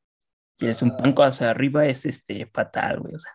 [0.59, 3.15] Y el zumpanco hacia arriba es este fatal, güey.
[3.15, 3.31] O sea,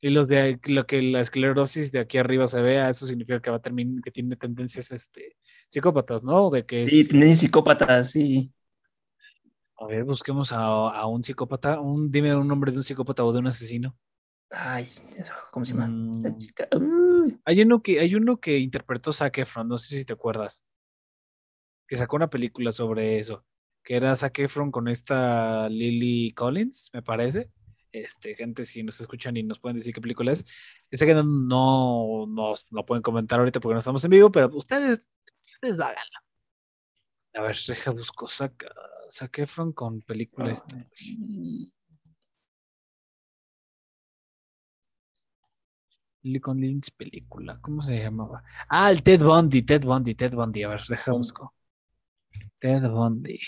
[0.00, 3.50] Y los de lo que la esclerosis de aquí arriba se vea, eso significa que
[3.50, 5.36] va a terminar, que tiene tendencias este,
[5.68, 6.50] psicópatas, ¿no?
[6.50, 8.52] De que es, sí, tendencia psicópata, sí.
[9.78, 10.58] a ver, busquemos a,
[10.90, 13.96] a un psicópata, un, dime un nombre de un psicópata o de un asesino.
[14.50, 16.10] Ay, eso, ¿cómo se llama?
[16.12, 16.38] Esta Mm.
[16.38, 16.68] chica.
[17.44, 20.64] Hay uno que, hay uno que interpretó Zac Efron, no sé si te acuerdas,
[21.88, 23.44] que sacó una película sobre eso,
[23.82, 27.50] que era Zac Efron con esta Lily Collins, me parece.
[27.90, 30.44] Este, gente, si nos escuchan y nos pueden decir qué película es.
[30.90, 35.08] Ese que no, no lo pueden comentar ahorita porque no estamos en vivo, pero ustedes,
[35.44, 36.18] ustedes háganlo.
[37.34, 38.66] A ver, deja busco Zac,
[39.10, 40.76] Zac Efron con película esta.
[46.22, 48.44] Lily Collins película, ¿cómo se llamaba?
[48.68, 50.62] Ah, el Ted Bundy, Ted Bundy, Ted Bundy.
[50.62, 51.54] A ver, deja busco.
[52.58, 53.38] Ted Bundy.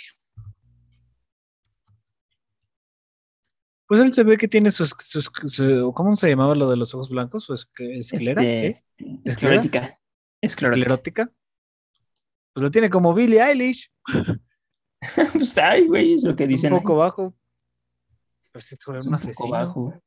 [3.94, 6.92] Pues él se ve que tiene sus, sus, su- ¿cómo se llamaba lo de los
[6.94, 7.44] ojos blancos?
[7.44, 8.42] ¿Su esclera?
[8.42, 9.20] Este, ¿Sí?
[9.24, 10.00] Esclerótica.
[10.40, 10.78] Esclerótica.
[10.80, 11.32] ¿Esclerótica?
[12.52, 13.92] Pues lo tiene como Billie Eilish,
[15.32, 16.70] pues ay, güey, es lo que un dicen.
[16.70, 16.98] poco ahí.
[16.98, 17.34] bajo.
[18.50, 19.50] Pues es un Un poco asesino.
[19.52, 20.02] bajo.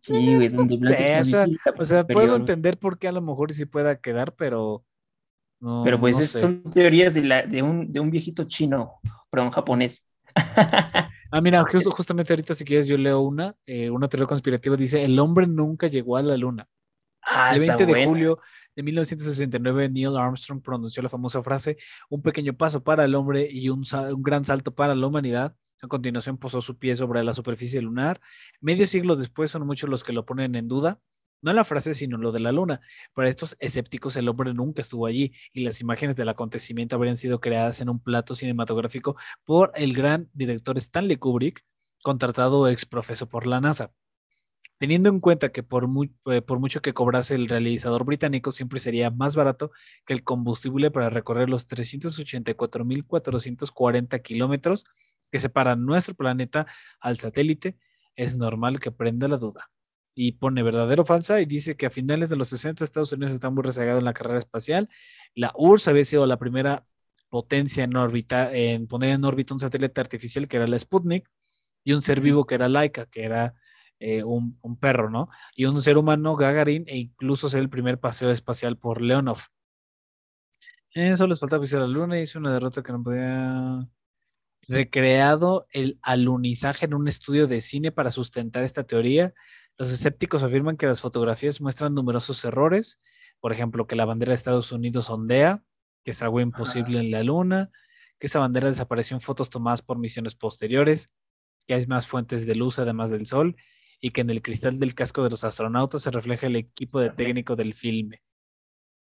[0.00, 1.46] Sí, güey, donde sé, o sea,
[1.78, 4.84] O sea, puedo entender por qué a lo mejor sí pueda quedar, pero
[5.60, 9.00] no, Pero pues no es- son teorías de, la, de, un, de un viejito chino,
[9.30, 10.04] perdón, japonés.
[11.30, 15.04] Ah, mira, justo- justamente ahorita si quieres yo leo una, eh, una teoría conspirativa dice,
[15.04, 16.66] el hombre nunca llegó a la luna.
[17.22, 18.06] ah, el está 20 de buena.
[18.08, 18.38] julio
[18.74, 21.76] de 1969, Neil Armstrong pronunció la famosa frase,
[22.08, 25.54] un pequeño paso para el hombre y un, un gran salto para la humanidad.
[25.82, 28.20] A continuación posó su pie sobre la superficie lunar.
[28.60, 30.98] Medio siglo después son muchos los que lo ponen en duda.
[31.40, 32.80] No la frase, sino lo de la luna.
[33.14, 37.40] Para estos escépticos, el hombre nunca estuvo allí y las imágenes del acontecimiento habrían sido
[37.40, 41.64] creadas en un plato cinematográfico por el gran director Stanley Kubrick,
[42.02, 43.92] contratado ex profeso por la NASA.
[44.78, 45.88] Teniendo en cuenta que por,
[46.26, 49.72] eh, por mucho que cobrase el realizador británico, siempre sería más barato
[50.06, 54.84] que el combustible para recorrer los 384.440 kilómetros
[55.30, 56.66] que separan nuestro planeta
[57.00, 57.76] al satélite,
[58.16, 59.70] es normal que prenda la duda.
[60.20, 63.34] Y pone verdadero o falsa y dice que a finales de los 60 Estados Unidos
[63.34, 64.88] está muy rezagado en la carrera espacial.
[65.32, 66.84] La URSS había sido la primera
[67.28, 71.30] potencia en, órbita, en poner en órbita un satélite artificial que era la Sputnik
[71.84, 73.54] y un ser vivo que era Laika, que era
[74.00, 75.28] eh, un, un, perro, ¿no?
[75.54, 79.38] Y un ser humano, Gagarin, e incluso ser el primer paseo espacial por Leonov.
[80.90, 83.86] Eso les faltaba pisar la luna y hizo una derrota que no podía.
[84.66, 89.32] Recreado el alunizaje en un estudio de cine para sustentar esta teoría,
[89.78, 93.00] los escépticos afirman que las fotografías muestran numerosos errores,
[93.40, 95.62] por ejemplo, que la bandera de Estados Unidos ondea,
[96.04, 97.70] que es algo imposible en la luna,
[98.18, 101.14] que esa bandera desapareció en fotos tomadas por misiones posteriores,
[101.66, 103.56] que hay más fuentes de luz además del sol,
[104.00, 107.10] y que en el cristal del casco de los astronautas se refleja el equipo de
[107.10, 108.22] técnico del filme.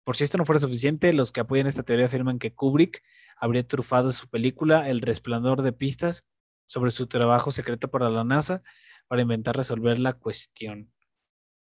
[0.05, 3.03] Por si esto no fuera suficiente, los que apoyan esta teoría afirman que Kubrick
[3.37, 6.25] habría trufado su película El resplandor de pistas
[6.67, 8.63] sobre su trabajo secreto para la NASA
[9.09, 10.93] para inventar resolver la cuestión.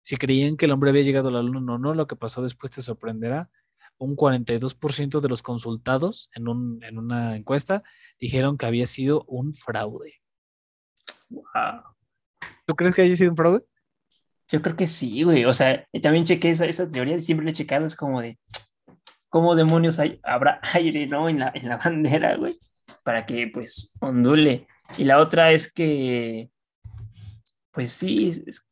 [0.02, 2.42] Si creían que el hombre había llegado a la luna o no, lo que pasó
[2.42, 3.50] después te sorprenderá.
[3.98, 7.82] Un 42% de los consultados en, un, en una encuesta
[8.18, 10.14] dijeron que había sido un fraude.
[11.28, 11.82] Wow.
[12.66, 13.62] ¿Tú crees que haya sido un fraude?
[14.48, 15.44] Yo creo que sí, güey.
[15.44, 18.38] O sea, también chequé esa, esa teoría, siempre le he checado, es como de,
[19.28, 21.28] ¿cómo demonios hay, habrá aire, no?
[21.28, 22.56] En la, en la bandera, güey,
[23.04, 24.66] para que, pues, ondule.
[24.98, 26.50] Y la otra es que,
[27.72, 28.70] pues sí, es,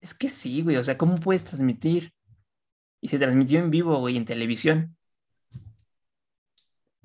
[0.00, 0.76] es que sí, güey.
[0.76, 2.12] O sea, ¿cómo puedes transmitir?
[3.00, 4.96] Y se transmitió en vivo, güey, en televisión.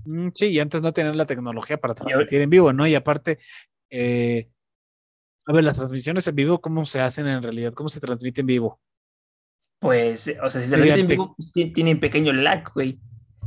[0.06, 2.86] Mm, sí, y antes no tenían la tecnología para transmitir en vivo, ¿no?
[2.86, 3.40] Y aparte,
[3.90, 4.50] eh,
[5.46, 7.74] a ver, las transmisiones en vivo, ¿cómo se hacen en realidad?
[7.74, 8.82] ¿Cómo se transmite en vivo?
[9.80, 13.00] Pues, o sea, si se transmite en vivo, pues, tienen pequeño lag, güey.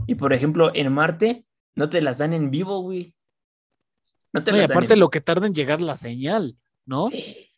[0.07, 1.44] Y por ejemplo, en Marte
[1.75, 3.14] no te las dan en vivo, güey.
[4.33, 7.05] No te las y aparte lo que tarda en llegar la señal, ¿no?
[7.05, 7.49] Sí.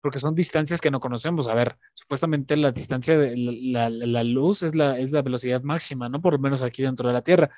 [0.00, 1.48] Porque son distancias que no conocemos.
[1.48, 6.08] A ver, supuestamente la distancia de la, la, luz es la, es la velocidad máxima,
[6.08, 6.20] ¿no?
[6.20, 7.50] Por lo menos aquí dentro de la Tierra.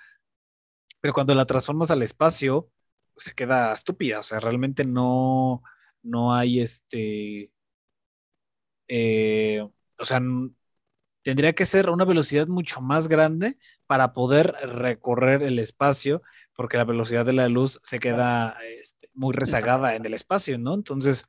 [1.01, 2.71] Pero cuando la transformas al espacio,
[3.15, 4.21] pues, se queda estúpida.
[4.21, 5.63] O sea, realmente no,
[6.03, 7.51] no hay este,
[8.89, 9.67] eh,
[9.99, 10.21] o sea,
[11.23, 16.23] tendría que ser una velocidad mucho más grande para poder recorrer el espacio,
[16.57, 20.75] porque la velocidad de la luz se queda este, muy rezagada en el espacio, ¿no?
[20.75, 21.25] Entonces,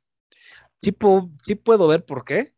[0.82, 0.96] sí,
[1.44, 2.54] sí puedo ver por qué,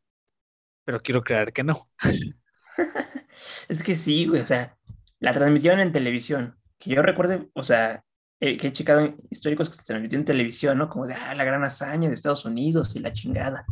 [0.85, 1.90] pero quiero creer que no.
[3.68, 4.78] es que sí, güey, o sea,
[5.18, 8.04] la transmitieron en televisión, que yo recuerde, o sea,
[8.40, 10.88] eh, que he checado históricos que se transmitió en televisión, ¿no?
[10.88, 13.66] Como de, ah, la gran hazaña de Estados Unidos y la chingada.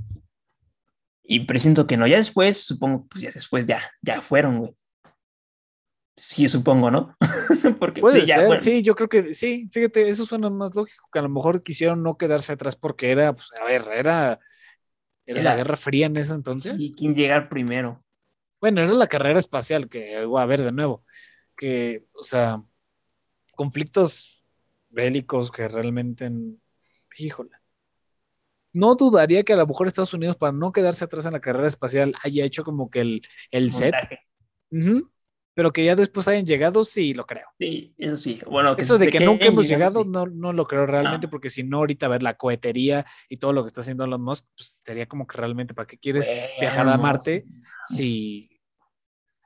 [1.23, 4.77] Y presiento que no, ya después, supongo, pues ya después ya, ya fueron, güey.
[6.19, 7.17] Sí, supongo, ¿no?
[7.79, 11.21] porque Puede sí, ser, sí, yo creo que sí, fíjate, eso suena más lógico, que
[11.21, 14.41] a lo mejor quisieron no quedarse atrás porque era, pues, a ver, era,
[15.25, 16.75] era, la Guerra Fría en ese entonces.
[16.77, 18.05] Y quién llegar primero.
[18.61, 21.05] Bueno, era la carrera espacial, que, a ver, de nuevo,
[21.57, 22.65] que, o sea,
[23.55, 24.45] conflictos
[24.89, 26.29] bélicos que realmente,
[27.17, 27.51] híjole.
[28.73, 31.69] No dudaría que a lo mejor Estados Unidos, para no quedarse atrás en la carrera
[31.69, 33.95] espacial, haya hecho como que el, el set.
[35.59, 37.49] Pero que ya después hayan llegado, sí, lo creo.
[37.59, 38.41] Sí, eso sí.
[38.47, 41.79] Bueno, eso de que nunca hemos llegado, no, no lo creo realmente, porque si no,
[41.79, 45.27] ahorita ver la cohetería y todo lo que está haciendo Elon Musk, pues sería como
[45.27, 46.29] que realmente, ¿para qué quieres
[46.61, 47.45] viajar a Marte?
[47.89, 48.49] Si,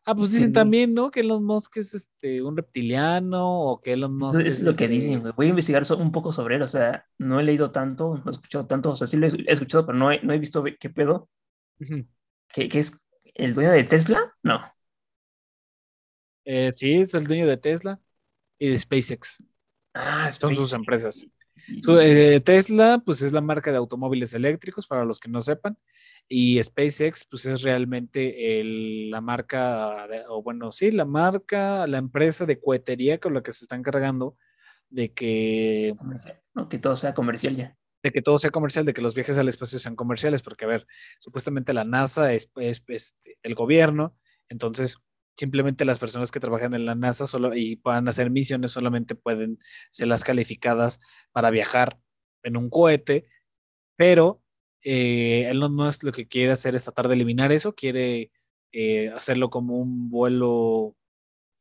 [0.04, 1.10] Ah, pues dicen también, ¿no?
[1.10, 4.88] Que Elon Musk es este, un reptiliano o que Elon Musk es, es lo que
[4.88, 5.32] dicen, este güey.
[5.34, 8.32] Voy a investigar un poco sobre él, o sea, no he leído tanto, no he
[8.32, 10.90] escuchado tanto, o sea, sí lo he, escuchado, pero no he, no he visto qué
[10.90, 11.30] pedo.
[12.52, 14.34] ¿Qué es el dueño de Tesla?
[14.42, 14.60] No.
[16.44, 18.00] Eh, sí, es el dueño de Tesla
[18.58, 19.42] y de SpaceX.
[19.94, 21.26] Ah, Son sus empresas.
[21.66, 25.78] Eh, Tesla, pues es la marca de automóviles eléctricos, para los que no sepan.
[26.28, 28.62] Y SpaceX, pues es realmente
[29.10, 33.64] la marca, o bueno, sí, la marca, la empresa de cohetería con la que se
[33.64, 34.36] están cargando
[34.88, 35.94] de que...
[36.70, 37.76] que todo sea comercial ya.
[38.02, 40.68] De que todo sea comercial, de que los viajes al espacio sean comerciales, porque a
[40.68, 40.86] ver,
[41.20, 44.16] supuestamente la NASA es, es, este, el gobierno,
[44.48, 44.96] entonces
[45.36, 49.58] simplemente las personas que trabajan en la NASA solo y puedan hacer misiones solamente pueden
[49.90, 51.00] ser las calificadas
[51.32, 51.98] para viajar
[52.42, 53.26] en un cohete,
[53.96, 54.42] pero
[54.82, 58.30] eh, Elon Musk lo que quiere hacer es tratar de eliminar eso, quiere
[58.72, 60.96] eh, hacerlo como un vuelo,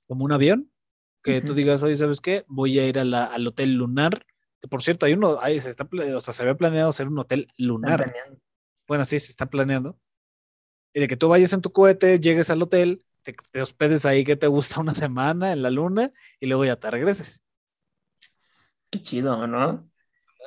[0.08, 0.72] como un avión,
[1.24, 2.46] que tú digas, oye, ¿sabes qué?
[2.48, 4.26] Voy a ir al hotel lunar,
[4.60, 7.48] que por cierto, hay uno, se está, o sea, se había planeado hacer un hotel
[7.58, 8.14] lunar.
[8.88, 10.00] Bueno, sí, se está planeando.
[10.94, 14.36] Y de que tú vayas en tu cohete, llegues al hotel, te, hospedes ahí que
[14.36, 17.44] te gusta una semana en la luna y luego ya te regreses.
[18.90, 19.90] Qué chido, ¿no?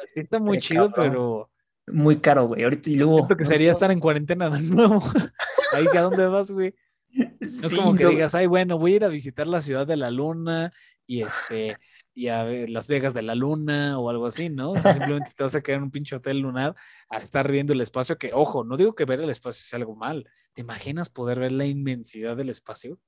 [0.07, 1.51] Sí, está muy chido, pero
[1.87, 2.65] muy caro, güey.
[2.65, 3.17] Ahorita y luego.
[3.17, 5.03] Siento que sería estar en cuarentena de nuevo.
[5.73, 6.75] Ahí, ¿a dónde vas, güey?
[7.41, 9.97] No es como que digas, ay, bueno, voy a ir a visitar la ciudad de
[9.97, 10.73] la luna
[11.07, 11.79] y este
[12.15, 14.71] y a Las Vegas de la Luna o algo así, ¿no?
[14.71, 16.75] O sea, simplemente te vas a quedar en un pinche hotel lunar
[17.11, 19.97] a estar viendo el espacio, que, ojo, no digo que ver el espacio sea algo
[19.97, 20.29] mal.
[20.55, 22.99] ¿Te imaginas poder ver la inmensidad del espacio?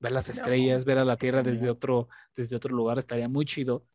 [0.00, 3.86] Ver las estrellas, ver a la Tierra desde otro, desde otro lugar, estaría muy chido.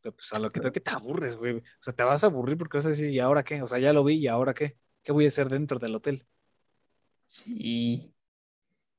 [0.00, 1.56] Pero pues a lo que creo que te aburres, güey.
[1.58, 3.60] O sea, te vas a aburrir porque vas a decir, ¿y ahora qué?
[3.62, 4.78] O sea, ya lo vi, ¿y ahora qué?
[5.02, 6.26] ¿Qué voy a hacer dentro del hotel?
[7.24, 8.14] Sí.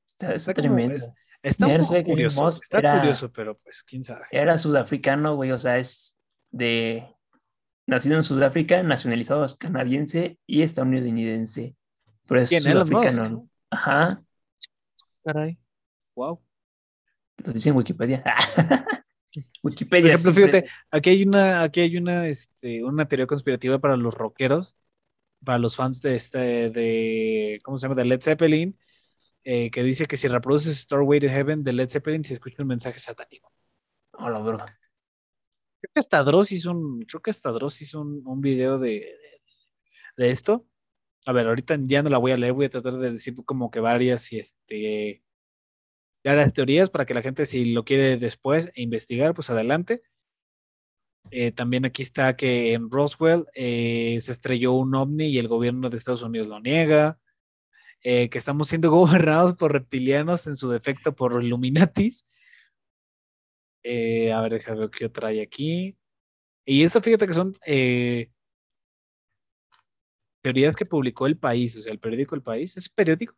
[0.06, 0.96] Está, tremendo.
[1.42, 4.26] Está un poco curioso, está curioso, pero pues quién sabe.
[4.30, 6.18] Era sudafricano, güey, o sea, es
[6.50, 7.08] de
[7.86, 11.74] nacido en Sudáfrica, nacionalizado canadiense y estadounidense.
[12.30, 13.48] Pero es sudafricano.
[13.70, 14.22] Ajá.
[15.24, 15.58] Caray.
[16.14, 16.40] Wow.
[17.38, 18.22] Lo dice en Wikipedia.
[19.64, 20.12] Wikipedia.
[20.12, 24.14] Por ejemplo, fíjate, aquí hay una, aquí hay una, este, una teoría conspirativa para los
[24.14, 24.76] rockeros,
[25.44, 27.96] para los fans de este, de, ¿cómo se llama?
[27.96, 28.78] De Led Zeppelin
[29.42, 32.68] eh, que dice que si reproduces Starway to Heaven de Led Zeppelin se escucha un
[32.68, 33.52] mensaje satánico.
[34.12, 34.58] Hola, bro.
[34.58, 39.18] Creo que hasta Dross hizo un, creo que hasta Dross hizo un, un video de,
[40.16, 40.66] de, esto.
[41.26, 43.70] A ver, ahorita ya no la voy a leer, voy a tratar de decir como
[43.70, 45.22] que varias y este
[46.24, 50.02] ya las teorías para que la gente si lo quiere después investigar, pues adelante.
[51.30, 55.90] Eh, también aquí está que en Roswell eh, se estrelló un ovni y el gobierno
[55.90, 57.18] de Estados Unidos lo niega.
[58.02, 62.26] Eh, que estamos siendo gobernados por reptilianos, en su defecto por Illuminatis.
[63.82, 65.96] Eh, a ver, déjame ver qué trae aquí.
[66.64, 67.54] Y esto, fíjate que son
[70.42, 72.76] teorías que publicó El País, o sea, el periódico El País.
[72.76, 73.34] ¿Es periódico?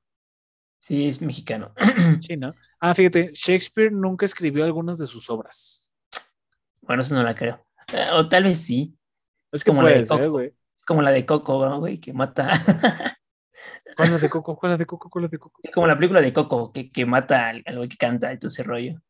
[0.79, 1.73] Sí, es mexicano.
[2.21, 2.53] Sí, ¿no?
[2.81, 5.89] Ah, fíjate, Shakespeare nunca escribió algunas de sus obras.
[6.81, 7.65] Bueno, eso no la creo.
[8.15, 8.97] O tal vez sí.
[9.53, 10.41] Es, como la de Coco.
[10.41, 12.51] Es como la de Coco, güey, que mata.
[13.97, 14.57] ¿Cuál es de Coco?
[14.57, 15.09] ¿Cuál es de Coco?
[15.09, 15.61] ¿Cuál es de Coco?
[15.63, 18.49] Es como la película de Coco, que, que mata al, güey que canta y todo
[18.49, 19.01] ese rollo.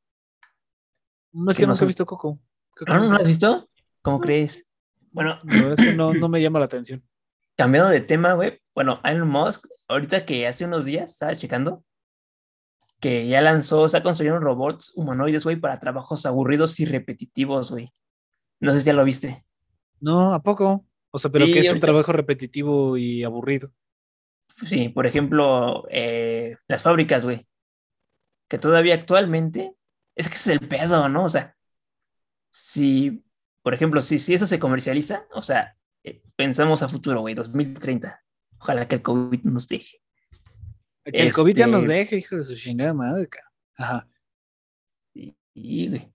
[1.32, 2.38] No es que, no, he visto Coco.
[2.86, 3.66] ¿No, ¿No lo has visto?
[4.02, 4.66] ¿Cómo crees?
[5.12, 5.38] Bueno.
[5.44, 7.02] La es que no, no me llama la atención.
[7.56, 8.60] Cambiando de tema, güey.
[8.74, 11.84] Bueno, Elon Musk, ahorita que hace unos días estaba checando
[13.02, 17.92] que ya lanzó, o sea, construyeron robots humanoides, güey, para trabajos aburridos y repetitivos, güey.
[18.60, 19.44] No sé si ya lo viste.
[20.00, 20.86] No, ¿a poco?
[21.10, 23.72] O sea, pero que es un trabajo repetitivo y aburrido.
[24.64, 27.44] Sí, por ejemplo, eh, las fábricas, güey.
[28.46, 29.74] Que todavía actualmente,
[30.14, 31.24] es que ese es el peso, ¿no?
[31.24, 31.56] O sea,
[32.52, 33.24] si,
[33.62, 35.76] por ejemplo, si, si eso se comercializa, o sea,
[36.36, 38.20] pensamos a futuro, güey, 2030.
[38.58, 40.00] Ojalá que el COVID nos deje.
[41.04, 43.50] Que el COVID ya nos este deje, hijo de su chingada madre, cara.
[43.76, 44.08] Ajá.
[45.54, 46.12] Y, güey.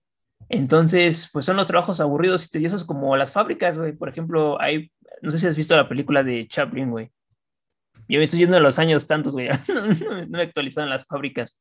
[0.48, 3.92] Entonces, pues son los trabajos aburridos y tediosos como las fábricas, güey.
[3.92, 7.12] Por ejemplo, hay, no sé si has visto la película de Chaplin, güey.
[8.08, 9.48] Yo me estoy yendo a los años tantos, güey.
[10.28, 11.60] no, me en las fábricas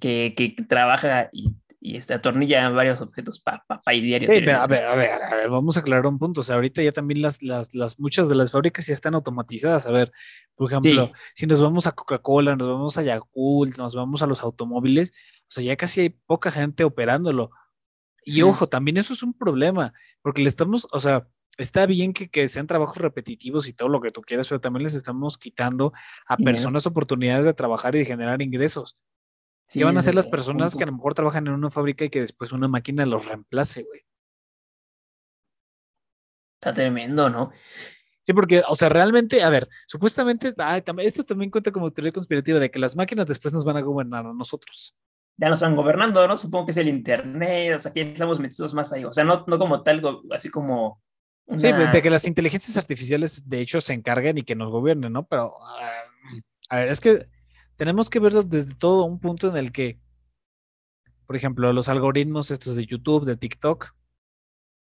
[0.00, 4.28] que, que trabaja y, y este, atornilla varios objetos para pa, pa, y diario.
[4.30, 6.42] Sí, a, ver, a, ver, a ver, vamos a aclarar un punto.
[6.42, 9.86] O sea, ahorita ya también las, las, las muchas de las fábricas ya están automatizadas.
[9.86, 10.12] A ver,
[10.54, 11.12] por ejemplo, sí.
[11.34, 15.50] si nos vamos a Coca-Cola, nos vamos a Yakult, nos vamos a los automóviles, o
[15.50, 17.50] sea, ya casi hay poca gente operándolo.
[18.26, 18.42] Y sí.
[18.42, 22.46] ojo, también eso es un problema, porque le estamos, o sea, está bien que, que,
[22.48, 25.94] sean trabajos repetitivos y todo lo que tú quieras, pero también les estamos quitando
[26.26, 28.98] a personas oportunidades de trabajar y de generar ingresos.
[29.70, 32.04] Sí, ¿Qué van a hacer las personas que a lo mejor trabajan en una fábrica
[32.04, 34.00] y que después una máquina los reemplace, güey?
[36.60, 37.52] Está tremendo, ¿no?
[38.26, 42.58] Sí, porque, o sea, realmente, a ver, supuestamente, ay, esto también cuenta como teoría conspirativa
[42.58, 44.96] de que las máquinas después nos van a gobernar a nosotros.
[45.36, 46.36] Ya nos están gobernando, ¿no?
[46.36, 49.44] Supongo que es el internet, o sea, que estamos metidos más ahí, o sea, no,
[49.46, 50.02] no como tal,
[50.32, 51.00] así como
[51.46, 51.58] una...
[51.58, 55.28] Sí, de que las inteligencias artificiales de hecho se encarguen y que nos gobiernen, ¿no?
[55.28, 57.24] Pero, uh, a ver, es que
[57.80, 59.98] tenemos que verlo desde todo un punto en el que,
[61.24, 63.94] por ejemplo, los algoritmos estos de YouTube, de TikTok,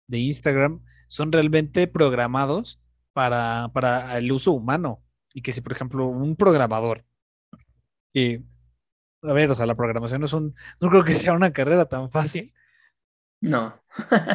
[0.08, 2.80] de Instagram, son realmente programados
[3.12, 5.04] para, para el uso humano.
[5.32, 7.04] Y que si, por ejemplo, un programador,
[8.12, 8.38] y,
[9.22, 11.84] a ver, o sea, la programación no es un, no creo que sea una carrera
[11.84, 12.52] tan fácil,
[13.40, 13.74] no.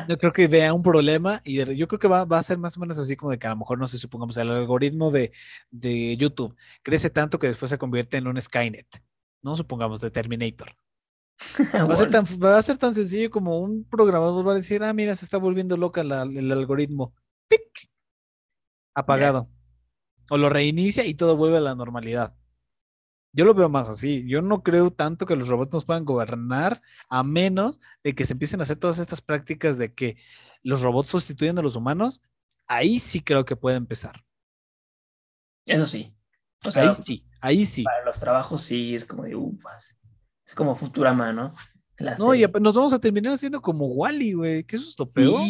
[0.10, 2.58] yo creo que vea un problema y de, yo creo que va, va, a ser
[2.58, 5.12] más o menos así como de que a lo mejor, no sé, supongamos, el algoritmo
[5.12, 5.32] de,
[5.72, 8.88] de YouTube crece tanto que después se convierte en un Skynet,
[9.42, 9.56] ¿no?
[9.56, 10.76] Supongamos, de Terminator.
[11.90, 14.82] Va, a ser tan, va a ser tan sencillo como un programador va a decir,
[14.84, 17.14] ah, mira, se está volviendo loca la, el algoritmo.
[17.50, 17.90] ¡Pic!
[18.94, 19.50] Apagado.
[19.50, 20.28] Yeah.
[20.30, 22.36] O lo reinicia y todo vuelve a la normalidad.
[23.36, 24.26] Yo lo veo más así.
[24.28, 28.34] Yo no creo tanto que los robots nos puedan gobernar a menos de que se
[28.34, 30.18] empiecen a hacer todas estas prácticas de que
[30.64, 32.22] los robots sustituyen a los humanos
[32.68, 34.24] ahí sí creo que puede empezar.
[35.66, 36.16] Eso sí.
[36.64, 37.84] O sea, ahí sí, ahí sí.
[37.84, 39.96] Para los trabajos sí, es como de ufas.
[40.46, 41.54] Es como Futurama, ¿no?
[42.18, 45.42] no, y nos vamos a terminar haciendo como Wally, güey, que eso es lo peor.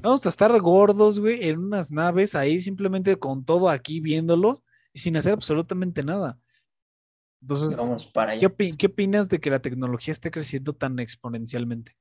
[0.00, 4.62] Vamos a estar gordos, güey, en unas naves ahí simplemente con todo aquí viéndolo
[4.92, 6.38] y sin hacer absolutamente nada.
[7.42, 11.96] Entonces, vamos para ¿qué, ¿qué opinas de que la tecnología esté creciendo tan exponencialmente?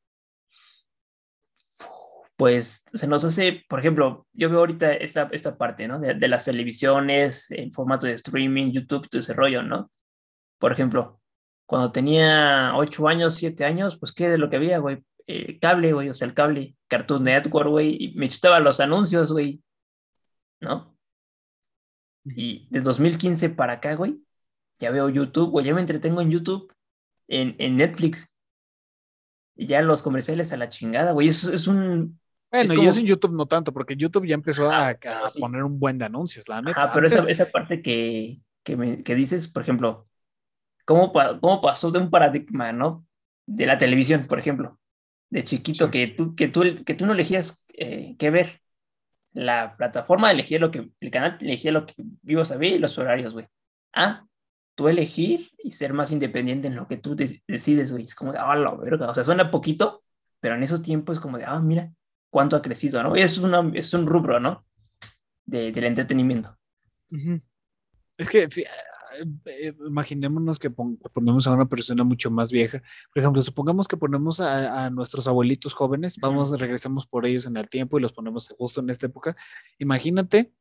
[2.41, 5.99] pues se nos hace, por ejemplo, yo veo ahorita esta, esta parte, ¿no?
[5.99, 9.91] De, las televisiones, en formato de streaming, YouTube, todo ese rollo, ¿no?
[10.57, 11.21] Por ejemplo,
[11.67, 15.93] cuando tenía ocho años, siete años, pues qué de lo que había, güey, eh, cable,
[15.93, 19.61] güey, o sea, el cable, Cartoon Network, güey, y me chutaba los anuncios, güey,
[20.61, 20.97] ¿no?
[22.25, 24.19] Y de 2015 para acá, güey,
[24.81, 26.73] ya veo YouTube, güey, ya me entretengo en YouTube,
[27.27, 28.33] en, en Netflix,
[29.55, 32.19] y ya los comerciales a la chingada, güey, eso es un
[32.51, 34.97] bueno, y eso en YouTube no tanto, porque YouTube ya empezó a,
[35.39, 36.83] poner un buen de anuncios, la neta.
[36.83, 40.09] Ah, pero esa, esa, parte que, que, me, que, dices, por ejemplo,
[40.83, 43.05] ¿cómo, ¿cómo pasó de un paradigma, ¿no?
[43.45, 44.77] De la televisión, por ejemplo,
[45.29, 48.59] de chiquito, que, tú, que, tú, que tú no elegías eh, qué ver.
[49.31, 52.97] La plataforma elegía lo que, el canal elegía lo que vivas a ver y los
[52.97, 53.47] horarios, güey.
[53.93, 54.25] Ah,
[54.81, 58.05] tú elegir y ser más independiente en lo que tú decides, güey.
[58.05, 59.11] Es como de, ah, la verga.
[59.11, 60.03] O sea, suena poquito,
[60.39, 61.91] pero en esos tiempos es como de, ah, mira,
[62.31, 63.15] cuánto ha crecido, ¿no?
[63.15, 64.65] Es, una, es un rubro, ¿no?
[65.45, 66.57] De, del entretenimiento.
[68.17, 68.49] Es que
[69.45, 72.81] eh, imaginémonos que ponemos a una persona mucho más vieja.
[73.13, 77.69] Por ejemplo, supongamos que ponemos a, nuestros abuelitos jóvenes, vamos, regresamos por ellos en el
[77.69, 79.35] tiempo y los ponemos justo en esta época.
[79.77, 80.51] Imagínate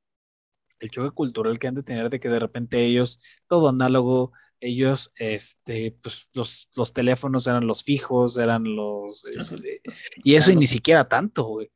[0.80, 5.12] el choque cultural que han de tener de que de repente ellos, todo análogo, ellos,
[5.16, 9.80] este, pues los, los teléfonos eran los fijos, eran los, este,
[10.22, 11.70] y eso y ni siquiera tanto, güey.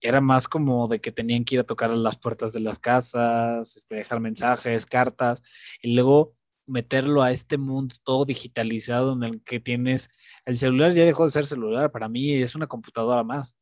[0.00, 2.78] Era más como de que tenían que ir a tocar a las puertas de las
[2.78, 5.42] casas, este, dejar mensajes, cartas,
[5.80, 6.34] y luego
[6.66, 10.10] meterlo a este mundo todo digitalizado en el que tienes,
[10.44, 13.56] el celular ya dejó de ser celular, para mí es una computadora más.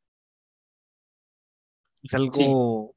[2.03, 2.97] Es algo,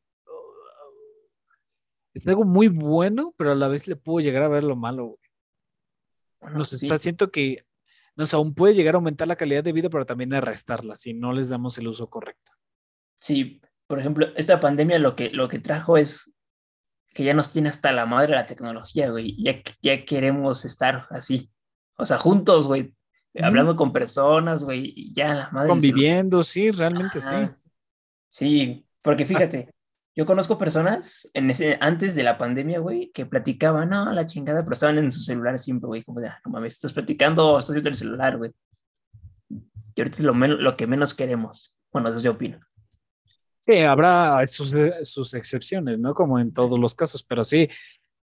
[2.16, 5.06] es algo muy bueno, pero a la vez le puedo llegar a ver lo malo,
[5.06, 5.20] güey
[6.52, 7.66] nos está siento que,
[8.16, 10.96] no sé, aún puede llegar a aumentar la calidad de vida, pero también a restarla
[10.96, 12.52] si no les damos el uso correcto.
[13.20, 16.32] Sí, por ejemplo, esta pandemia lo que, lo que trajo es
[17.14, 19.42] que ya nos tiene hasta la madre la tecnología, güey.
[19.42, 21.50] Ya, ya queremos estar así,
[21.98, 22.94] o sea, juntos, güey,
[23.42, 25.70] hablando con personas, güey, ya la madre.
[25.70, 27.36] Conviviendo, sí, realmente sí.
[28.28, 29.74] Sí, porque fíjate,
[30.16, 34.64] yo conozco personas en ese, antes de la pandemia, güey, que platicaban, no, la chingada,
[34.64, 37.74] pero estaban en su celular siempre, güey, como de, ah, no mames, estás platicando, estás
[37.74, 38.52] viendo el celular, güey.
[39.50, 41.78] Y ahorita es lo, lo que menos queremos.
[41.92, 42.60] Bueno, eso yo opino.
[43.60, 46.14] Sí, habrá sus, sus excepciones, ¿no?
[46.14, 47.70] Como en todos los casos, pero sí.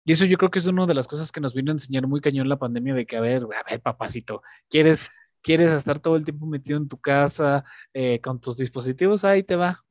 [0.06, 2.08] Y eso yo creo que es una de las cosas que nos vino a enseñar
[2.08, 5.10] muy cañón la pandemia, de que, a ver, a ver, papacito, ¿quieres,
[5.42, 7.64] quieres estar todo el tiempo metido en tu casa
[7.94, 9.24] eh, con tus dispositivos?
[9.24, 9.84] Ahí te va.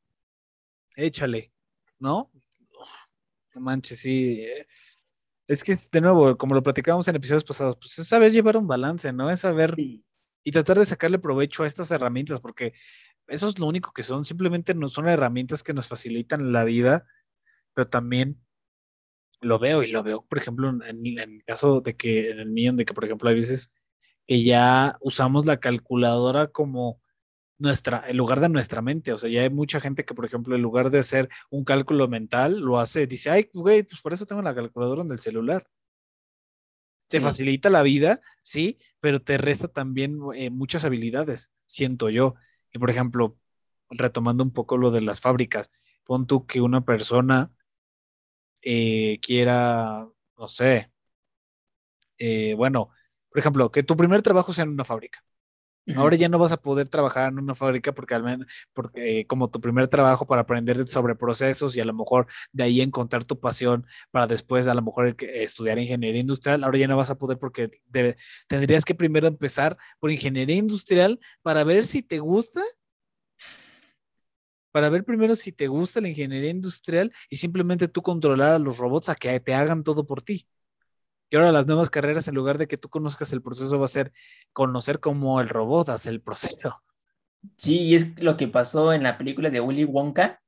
[0.97, 1.54] Échale
[1.99, 2.31] ¿no?
[3.55, 4.41] No manches, sí.
[4.41, 4.67] Eh,
[5.47, 8.67] es que, de nuevo, como lo platicábamos en episodios pasados, pues es saber llevar un
[8.67, 9.31] balance, ¿no?
[9.31, 12.75] Es saber y tratar de sacarle provecho a estas herramientas, porque
[13.27, 17.07] eso es lo único que son, simplemente no son herramientas que nos facilitan la vida,
[17.73, 18.41] pero también
[19.41, 22.51] lo veo y lo veo, por ejemplo, en, en el caso de que, en el
[22.51, 23.73] mío, de que, por ejemplo, hay veces
[24.27, 27.01] que ya usamos la calculadora como
[27.59, 29.13] nuestra, en lugar de nuestra mente.
[29.13, 32.09] O sea, ya hay mucha gente que, por ejemplo, en lugar de hacer un cálculo
[32.09, 35.69] mental, lo hace, dice, ay, güey, pues por eso tengo la calculadora en el celular.
[37.09, 42.35] Te facilita la vida, sí, pero te resta también eh, muchas habilidades, siento yo.
[42.73, 43.39] Y por ejemplo,
[43.91, 45.71] retomando un poco lo de las fábricas,
[46.05, 47.53] pon tú que una persona
[48.63, 50.91] eh, quiera, no sé,
[52.19, 52.91] eh, bueno,
[53.29, 55.23] por ejemplo, que tu primer trabajo sea en una fábrica
[55.97, 59.27] Ahora ya no vas a poder trabajar en una fábrica porque al menos, porque eh,
[59.27, 63.25] como tu primer trabajo para aprender sobre procesos y a lo mejor de ahí encontrar
[63.25, 67.19] tu pasión para después a lo mejor estudiar ingeniería industrial, ahora ya no vas a
[67.19, 67.71] poder porque
[68.49, 72.63] tendrías que primero empezar por ingeniería industrial para ver si te gusta,
[74.73, 78.79] para ver primero si te gusta la ingeniería industrial y simplemente tú controlar a los
[78.79, 80.47] robots a que te hagan todo por ti.
[81.31, 83.89] Y ahora las nuevas carreras, en lugar de que tú conozcas el proceso, va a
[83.89, 84.13] ser
[84.53, 86.83] conocer cómo el robot hace el proceso.
[87.59, 90.41] Sí, y es lo que pasó en la película de Willy Wonka,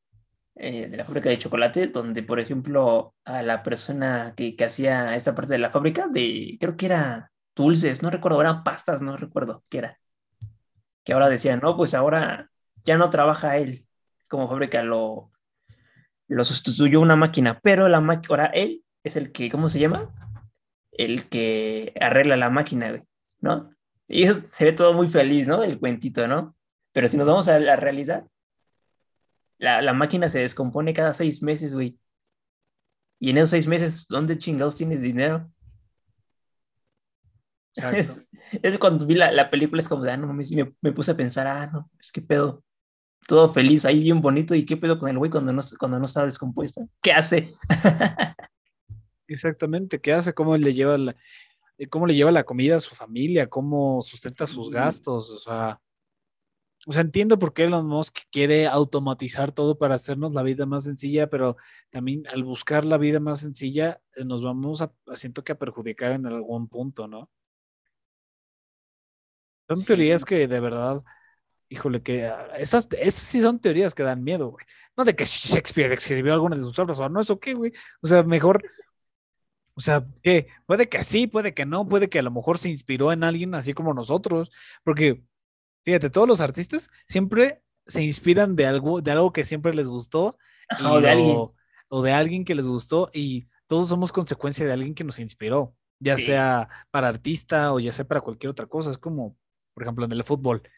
[0.54, 5.14] eh, de la fábrica de chocolate, donde, por ejemplo, a la persona que, que hacía
[5.14, 9.16] esta parte de la fábrica, de creo que era dulces, no recuerdo, eran pastas, no
[9.16, 10.00] recuerdo qué era.
[11.04, 12.50] Que ahora decían, no, pues ahora
[12.84, 13.86] ya no trabaja él
[14.28, 15.30] como fábrica, lo,
[16.28, 20.10] lo sustituyó una máquina, pero la máquina, ahora él es el que, ¿cómo se llama?
[20.96, 23.02] El que arregla la máquina, güey,
[23.40, 23.70] ¿no?
[24.08, 25.62] Y eso se ve todo muy feliz, ¿no?
[25.62, 26.56] El cuentito, ¿no?
[26.92, 28.26] Pero si nos vamos a la realidad,
[29.58, 31.98] la, la máquina se descompone cada seis meses, güey.
[33.18, 35.50] Y en esos seis meses, ¿dónde chingados tienes dinero?
[37.94, 38.26] Es,
[38.62, 40.44] es, cuando vi la, la, película, es como de, ah, no, me,
[40.80, 42.64] me, puse a pensar, ah, no, es que pedo.
[43.28, 44.54] Todo feliz, ahí bien bonito.
[44.54, 46.86] ¿Y qué pedo con el güey cuando no, cuando no está descompuesta?
[47.02, 47.52] ¿Qué hace?
[49.28, 50.34] Exactamente, ¿qué hace?
[50.34, 51.16] ¿Cómo le lleva la,
[51.90, 53.48] cómo le lleva la comida a su familia?
[53.48, 55.30] ¿Cómo sustenta sus gastos?
[55.30, 55.80] O sea,
[56.88, 60.84] o sea, entiendo por qué Elon Musk quiere automatizar todo para hacernos la vida más
[60.84, 61.56] sencilla, pero
[61.90, 66.12] también al buscar la vida más sencilla eh, nos vamos a, siento que a perjudicar
[66.12, 67.28] en algún punto, ¿no?
[69.68, 69.86] Son sí.
[69.86, 71.02] teorías que de verdad,
[71.68, 74.64] híjole, que ah, esas, esas sí son teorías que dan miedo, güey.
[74.96, 77.72] No de que Shakespeare escribió alguna de sus obras, o no, eso qué, güey.
[78.00, 78.62] O sea, mejor,
[79.76, 80.04] o sea.
[80.66, 83.54] Puede que sí, puede que no, puede que a lo mejor se inspiró en alguien
[83.54, 84.50] así como nosotros,
[84.82, 85.22] porque
[85.86, 90.36] Fíjate, todos los artistas siempre se inspiran de algo, de algo que siempre les gustó.
[90.68, 91.36] Ajá, o, de alguien.
[91.88, 95.76] o de alguien que les gustó y todos somos consecuencia de alguien que nos inspiró,
[96.00, 96.22] ya sí.
[96.22, 98.90] sea para artista o ya sea para cualquier otra cosa.
[98.90, 99.36] Es como,
[99.74, 100.68] por ejemplo, en el fútbol.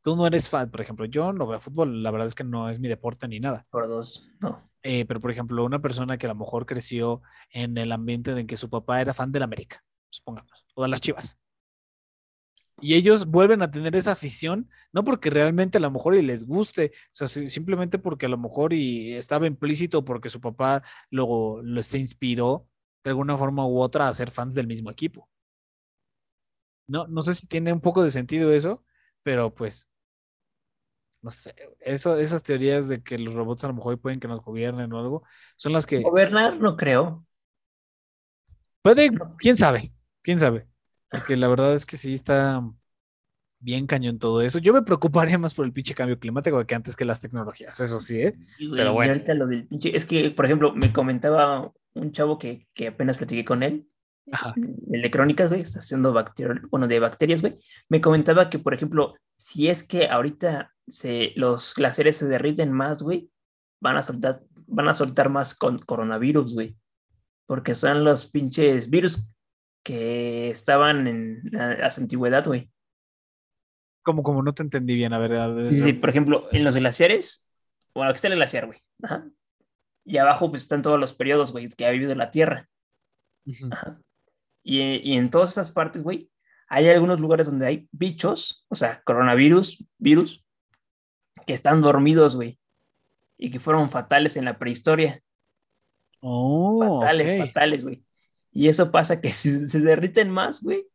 [0.00, 2.70] Tú no eres fan, por ejemplo, yo no veo fútbol, la verdad es que no
[2.70, 3.66] es mi deporte ni nada.
[3.70, 4.70] Por dos, no.
[4.82, 8.46] Eh, pero, por ejemplo, una persona que a lo mejor creció en el ambiente en
[8.46, 11.38] que su papá era fan del América, supongamos, o de las Chivas
[12.80, 16.46] y ellos vuelven a tener esa afición, no porque realmente a lo mejor y les
[16.46, 21.60] guste, o sea, simplemente porque a lo mejor y estaba implícito porque su papá luego
[21.62, 22.68] lo, se inspiró
[23.04, 25.28] de alguna forma u otra a ser fans del mismo equipo.
[26.86, 28.84] No, no sé si tiene un poco de sentido eso,
[29.28, 29.86] pero pues,
[31.20, 34.42] no sé, eso, esas teorías de que los robots a lo mejor pueden que nos
[34.42, 35.22] gobiernen o algo,
[35.56, 36.00] son las que...
[36.00, 37.26] Gobernar no creo.
[38.80, 40.66] Puede, quién sabe, quién sabe.
[41.10, 42.62] Porque la verdad es que sí está
[43.58, 44.60] bien cañón todo eso.
[44.60, 48.00] Yo me preocuparía más por el pinche cambio climático que antes que las tecnologías, eso
[48.00, 48.34] sí, ¿eh?
[48.56, 49.12] Pero bueno.
[49.12, 53.18] ahorita lo del pinche, es que, por ejemplo, me comentaba un chavo que, que apenas
[53.18, 53.90] platiqué con él,
[54.32, 54.54] Ajá.
[54.56, 57.58] el de crónicas, güey, está haciendo bacterias, bueno, de bacterias, güey,
[57.88, 63.02] me comentaba que, por ejemplo, si es que ahorita se, los glaciares se derriten más,
[63.02, 63.30] güey,
[63.80, 66.76] van a soltar, van a soltar más con coronavirus, güey,
[67.46, 69.32] porque son los pinches virus
[69.82, 72.70] que estaban en la antigüedad, güey.
[74.02, 75.34] Como, como no te entendí bien, a ver.
[75.34, 77.48] A ver sí, sí, por ejemplo, en los glaciares,
[77.94, 78.82] bueno, aquí está el glaciar, güey.
[79.02, 79.26] Ajá.
[80.04, 82.68] Y abajo, pues están todos los periodos, güey, que ha vivido la Tierra.
[83.70, 83.98] Ajá.
[84.62, 86.28] Y, y, en todas esas partes, güey,
[86.68, 90.44] hay algunos lugares donde hay bichos, o sea, coronavirus, virus,
[91.46, 92.58] que están dormidos, güey,
[93.38, 95.22] y que fueron fatales en la prehistoria.
[96.20, 97.46] Oh, fatales, okay.
[97.46, 98.04] fatales, güey.
[98.52, 100.86] Y eso pasa que si se derriten más, güey,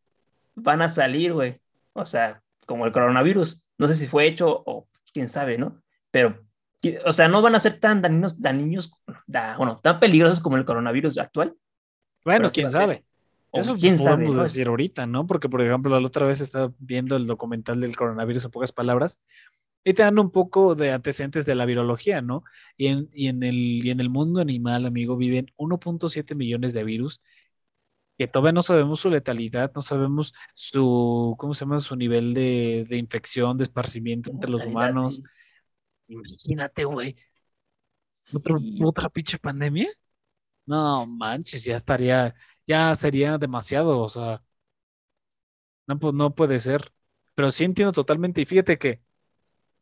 [0.56, 1.60] van a salir, güey.
[1.94, 3.64] O sea, como el coronavirus.
[3.78, 5.82] No sé si fue hecho o quién sabe, ¿no?
[6.12, 6.40] Pero,
[7.06, 8.94] o sea, no van a ser tan dañinos, dañinos
[9.26, 11.56] da, bueno, tan peligrosos como el coronavirus actual.
[12.24, 13.04] Bueno, quién sabe.
[13.54, 15.28] Eso quién podemos sabe, decir ahorita, ¿no?
[15.28, 19.20] Porque, por ejemplo, la otra vez estaba viendo el documental del coronavirus en pocas palabras
[19.84, 22.44] y te dan un poco de antecedentes de la virología, ¿no?
[22.78, 26.84] Y en, y en, el, y en el mundo animal, amigo, viven 1.7 millones de
[26.84, 27.22] virus
[28.18, 31.80] que todavía no sabemos su letalidad, no sabemos su, ¿cómo se llama?
[31.80, 35.16] Su nivel de, de infección, de esparcimiento entre los humanos.
[35.16, 35.24] Sí.
[36.08, 37.16] Imagínate, güey.
[38.10, 38.38] Sí.
[38.38, 39.90] ¿Otra, ¿Otra pinche pandemia?
[40.66, 42.34] No, manches, ya estaría,
[42.68, 44.44] ya sería demasiado, o sea,
[45.88, 46.92] no, pues no puede ser.
[47.36, 49.02] Pero sí entiendo totalmente, y fíjate que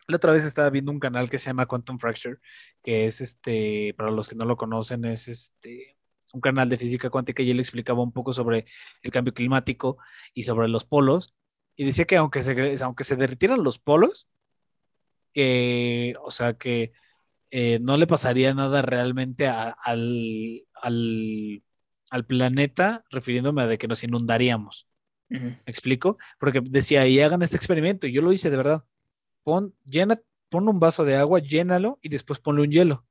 [0.07, 2.37] la otra vez estaba viendo un canal que se llama Quantum Fracture,
[2.83, 5.97] que es este, para los que no lo conocen, es este
[6.33, 8.65] un canal de física cuántica y él explicaba un poco sobre
[9.01, 9.97] el cambio climático
[10.33, 11.33] y sobre los polos.
[11.75, 14.29] Y decía que aunque se, aunque se derritieran los polos,
[15.33, 16.93] que, o sea, que
[17.51, 19.75] eh, no le pasaría nada realmente al,
[20.75, 21.63] al,
[22.11, 24.87] al, planeta, refiriéndome a de que nos inundaríamos.
[25.29, 25.41] Uh -huh.
[25.41, 26.17] ¿Me explico?
[26.39, 28.83] Porque decía, y hagan este experimento, y yo lo hice de verdad.
[29.43, 33.05] Pon, llena, pon un vaso de agua, llénalo y después ponle un hielo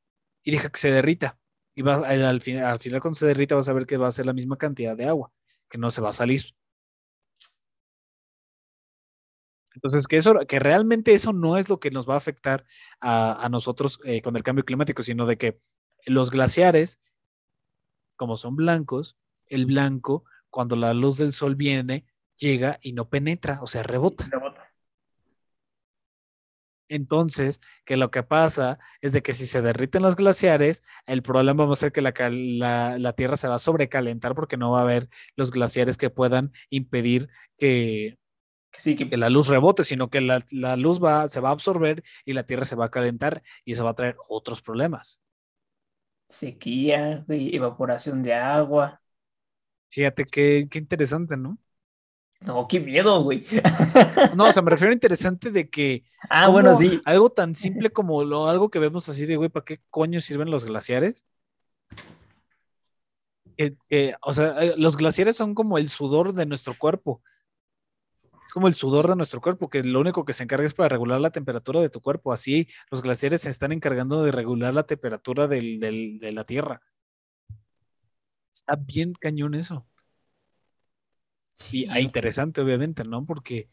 [0.45, 1.41] y deja que se derrita
[1.75, 4.09] y vas, al, al, final, al final cuando se derrita vas a ver que va
[4.09, 5.33] a ser la misma cantidad de agua,
[5.69, 6.55] que no se va a salir.
[9.75, 12.65] Entonces, que, eso, que realmente eso no es lo que nos va a afectar
[13.01, 15.59] a, a nosotros eh, con el cambio climático, sino de que
[16.07, 17.01] los glaciares,
[18.21, 19.17] como son blancos,
[19.47, 22.05] el blanco, cuando la luz del sol viene,
[22.37, 24.29] llega y no penetra, o sea, rebota.
[24.31, 24.71] rebota.
[26.91, 31.65] Entonces, que lo que pasa es de que si se derriten los glaciares, el problema
[31.65, 34.81] va a ser que la, la, la Tierra se va a sobrecalentar porque no va
[34.81, 38.19] a haber los glaciares que puedan impedir que,
[38.75, 41.53] Sí, que, que la luz rebote, sino que la, la, luz va, se va a
[41.53, 45.23] absorber y la Tierra se va a calentar y eso va a traer otros problemas.
[46.31, 49.03] Sequía, güey, evaporación de agua.
[49.91, 51.59] Fíjate qué, qué interesante, ¿no?
[52.41, 53.45] No, qué miedo, güey.
[54.37, 56.05] No, o sea, me refiero a interesante de que.
[56.31, 57.01] Ah, bueno, sí.
[57.05, 60.51] Algo tan simple como lo, algo que vemos así de, güey, ¿para qué coño sirven
[60.51, 61.27] los glaciares?
[63.57, 67.21] Que, o sea, eh, los glaciares son como el sudor de nuestro cuerpo.
[68.51, 70.89] Es como el sudor de nuestro cuerpo, que lo único que se encarga es para
[70.89, 72.33] regular la temperatura de tu cuerpo.
[72.33, 76.83] Así, los glaciares se están encargando de regular la temperatura del, del, de la Tierra.
[78.53, 79.87] Está bien cañón eso.
[81.55, 83.25] Sí, ah, interesante, obviamente, ¿no?
[83.25, 83.69] Porque.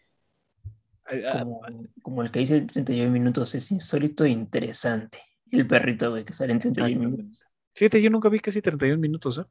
[1.39, 1.61] Como,
[2.03, 5.23] como, el que dice 31 minutos, es insólito e interesante.
[5.49, 7.43] El perrito, güey, que sale en 31 minutos.
[7.73, 9.45] Fíjate, yo nunca vi casi 31 minutos, ¿eh?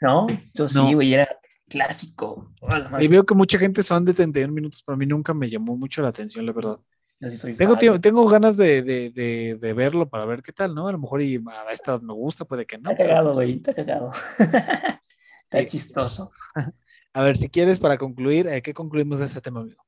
[0.00, 1.28] No, yo sí, güey, era
[1.70, 2.52] clásico.
[2.98, 5.76] y veo que mucha gente son de 31 minutos, pero a mí nunca me llamó
[5.76, 6.78] mucho la atención, la verdad.
[7.20, 10.88] Yo sí soy tengo, ganas de, de, de, de, verlo para ver qué tal, ¿no?
[10.88, 12.90] A lo mejor y a esta me gusta, puede que no.
[12.90, 14.10] Está cagado, güey, está cagado.
[14.38, 15.66] está sí.
[15.66, 16.32] chistoso.
[17.12, 19.84] A ver, si quieres, para concluir, ¿eh, ¿qué concluimos de este tema, amigo?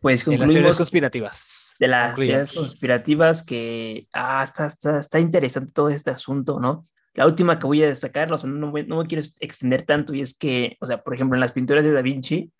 [0.00, 0.48] Pues concluimos.
[0.48, 1.74] De las teorías conspirativas.
[1.78, 4.08] De las teorías conspirativas que.
[4.12, 6.88] Ah, está, está, está interesante todo este asunto, ¿no?
[7.18, 10.36] La última que voy a destacar, o sea, no, me quiero extender tanto, y es
[10.36, 12.52] que, o sea, por ejemplo, en las pinturas de Da Vinci,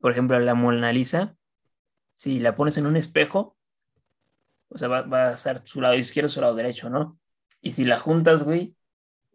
[0.00, 1.36] por ejemplo, la Mona Lisa,
[2.16, 3.56] si la pones en un espejo,
[4.68, 7.18] o sea, va, a estar su lado izquierdo, su lado derecho, ¿no?
[7.60, 8.74] Y si la juntas, güey,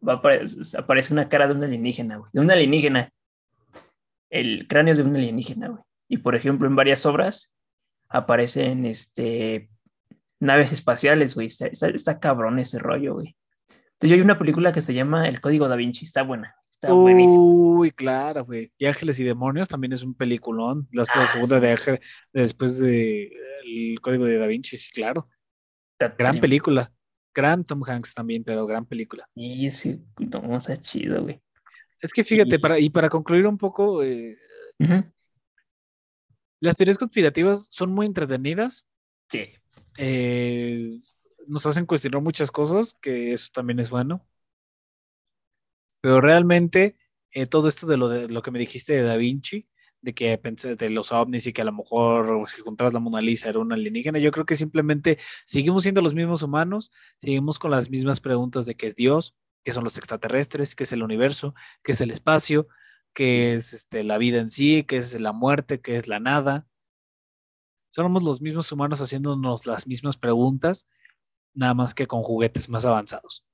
[0.08, 3.12] va a aparece una cara de un alienígena, güey, de un alienígena
[4.36, 5.84] el cráneo es de un alienígena, güey.
[6.08, 7.54] Y por ejemplo, en varias obras
[8.10, 9.70] aparecen este,
[10.40, 11.48] naves espaciales, güey.
[11.48, 13.36] Está, cabrón ese rollo, güey.
[13.96, 16.56] Entonces, yo hay una película que se llama El Código da Vinci, está buena.
[16.70, 18.72] Está Uy, claro, güey.
[18.78, 20.88] Y Ángeles y Demonios también es un peliculón.
[20.92, 21.62] La, ah, segunda sí.
[21.62, 22.00] de Ángel,
[22.34, 23.32] después de
[23.64, 25.30] El Código de Da Vinci, sí, claro.
[25.94, 26.92] Está gran película.
[27.34, 29.28] Gran Tom Hanks también, pero gran película.
[29.34, 31.42] Y sí, no, está chido, güey.
[32.02, 34.38] Es que fíjate, para, y para concluir un poco, eh,
[34.80, 35.14] uh -huh.
[36.60, 38.86] las teorías conspirativas son muy entretenidas.
[39.30, 39.50] Sí.
[39.98, 41.00] Eh,
[41.48, 44.26] nos hacen cuestionar muchas cosas, que eso también es bueno.
[46.02, 46.98] Pero realmente,
[47.32, 49.68] eh, todo esto de lo, de lo que me dijiste de Da Vinci,
[50.06, 53.22] de que pensé de los ovnis y que a lo mejor si juntabas la Mona
[53.22, 57.72] Lisa era una alienígena, yo creo que simplemente seguimos siendo los mismos humanos, seguimos con
[57.72, 61.56] las mismas preguntas de qué es Dios, qué son los extraterrestres, qué es el universo,
[61.84, 62.68] qué es el espacio,
[63.16, 66.68] qué es este, la vida en sí, qué es la muerte, qué es la nada.
[67.90, 70.88] Somos los mismos humanos haciéndonos las mismas preguntas,
[71.56, 73.46] nada más que con juguetes más avanzados.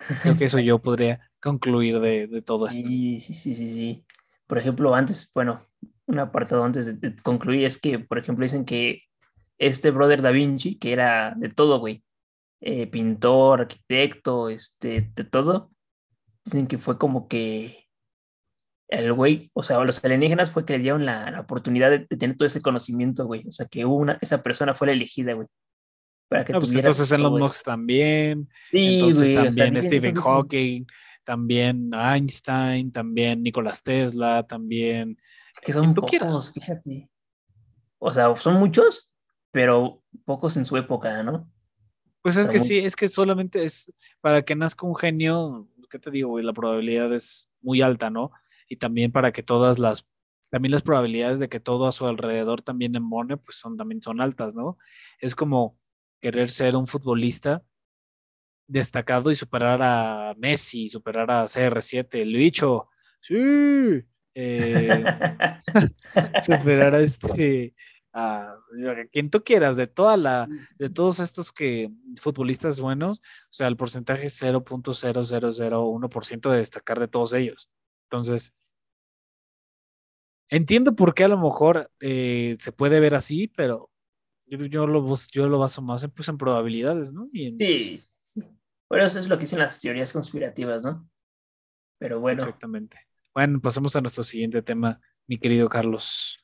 [0.22, 2.86] Creo que eso yo podría concluir de, de todo esto.
[2.86, 4.04] Sí, sí, sí, sí, sí.
[4.46, 5.66] Por ejemplo, antes, bueno,
[6.06, 9.02] un apartado antes de, de concluir es que, por ejemplo, dicen que
[9.58, 12.02] este brother Da Vinci, que era de todo, güey,
[12.60, 15.70] eh, pintor, arquitecto, este, de todo,
[16.44, 17.88] dicen que fue como que
[18.88, 22.16] el güey, o sea, los alienígenas fue que le dieron la, la oportunidad de, de,
[22.16, 23.46] tener todo ese conocimiento, güey.
[23.48, 25.48] O sea, que una, esa persona fue la elegida, güey.
[26.32, 28.48] Para que no, pues entonces en los Musk también.
[28.70, 30.84] Sí, entonces güey, también o sea, Stephen Hawking,
[31.24, 35.18] también Einstein, también Nicolás Tesla, también.
[35.62, 36.52] Que son pocos, quieras.
[36.52, 37.10] fíjate.
[37.98, 39.12] O sea, son muchos,
[39.50, 41.48] pero pocos en su época, ¿no?
[42.22, 46.10] Pues es que sí, es que solamente es para que nazca un genio, ¿qué te
[46.10, 46.38] digo?
[46.40, 48.30] La probabilidad es muy alta, ¿no?
[48.68, 50.08] Y también para que todas las,
[50.48, 54.20] también las probabilidades de que todo a su alrededor también embone, pues son también son
[54.20, 54.78] altas, ¿no?
[55.18, 55.78] Es como
[56.22, 57.62] querer ser un futbolista
[58.66, 62.88] destacado y superar a Messi, superar a CR7, el bicho,
[63.20, 63.34] sí,
[64.34, 65.04] eh,
[66.42, 67.74] superar a este
[68.14, 68.56] a
[69.10, 70.46] quien tú quieras, de toda la,
[70.78, 77.08] de todos estos que futbolistas buenos, o sea, el porcentaje es 0.0001% de destacar de
[77.08, 77.70] todos ellos.
[78.10, 78.52] Entonces,
[80.50, 83.91] entiendo por qué a lo mejor eh, se puede ver así, pero
[84.56, 87.28] yo, yo, lo, yo lo baso más en, pues, en probabilidades, ¿no?
[87.32, 88.42] Y en, sí, sí.
[88.88, 91.08] Bueno, eso es lo que dicen las teorías conspirativas, ¿no?
[91.98, 92.42] Pero bueno.
[92.42, 92.98] Exactamente.
[93.34, 96.38] Bueno, pasemos a nuestro siguiente tema, mi querido Carlos.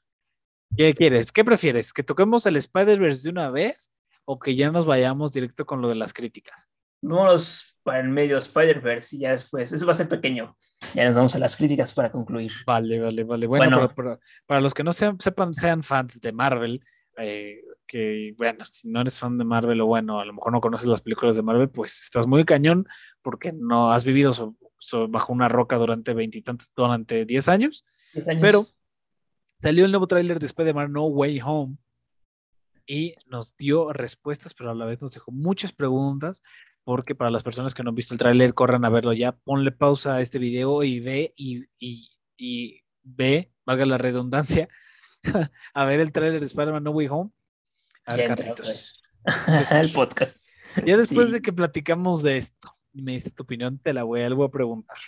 [0.76, 1.30] ¿Qué quieres?
[1.32, 1.92] ¿Qué prefieres?
[1.92, 3.92] ¿Que toquemos el Spider-Verse de una vez
[4.24, 6.68] o que ya nos vayamos directo con lo de las críticas?
[7.02, 10.56] Vámonos para el medio Spider-Verse y ya después, eso va a ser pequeño.
[10.94, 12.52] Ya nos vamos a las críticas para concluir.
[12.66, 13.46] Vale, vale, vale.
[13.46, 16.82] Bueno, bueno para, para, para, los que no sean, sepan, sean fans de Marvel,
[17.18, 20.60] eh, que, bueno, si no eres fan de Marvel o bueno, a lo mejor no
[20.60, 22.86] conoces las películas de Marvel, pues estás muy cañón
[23.22, 24.56] porque no has vivido
[25.08, 27.84] bajo una roca durante veintitantos, durante 10 años,
[28.14, 28.40] años.
[28.40, 28.66] Pero
[29.60, 31.76] salió el nuevo tráiler de Spider-Man No Way Home
[32.86, 36.42] y nos dio respuestas, pero a la vez nos dejó muchas preguntas,
[36.84, 39.72] porque para las personas que no han visto el tráiler, corran a verlo ya, ponle
[39.72, 44.68] pausa a este video y ve y, y, y ve, valga la redundancia,
[45.74, 47.30] a ver el tráiler de Spider-Man No Way Home.
[48.16, 49.02] Carlitos.
[49.72, 50.42] el podcast.
[50.84, 51.32] Ya después Sí.
[51.34, 54.46] de que platicamos de esto y me diste tu opinión, te la voy, a- voy
[54.46, 54.98] a preguntar.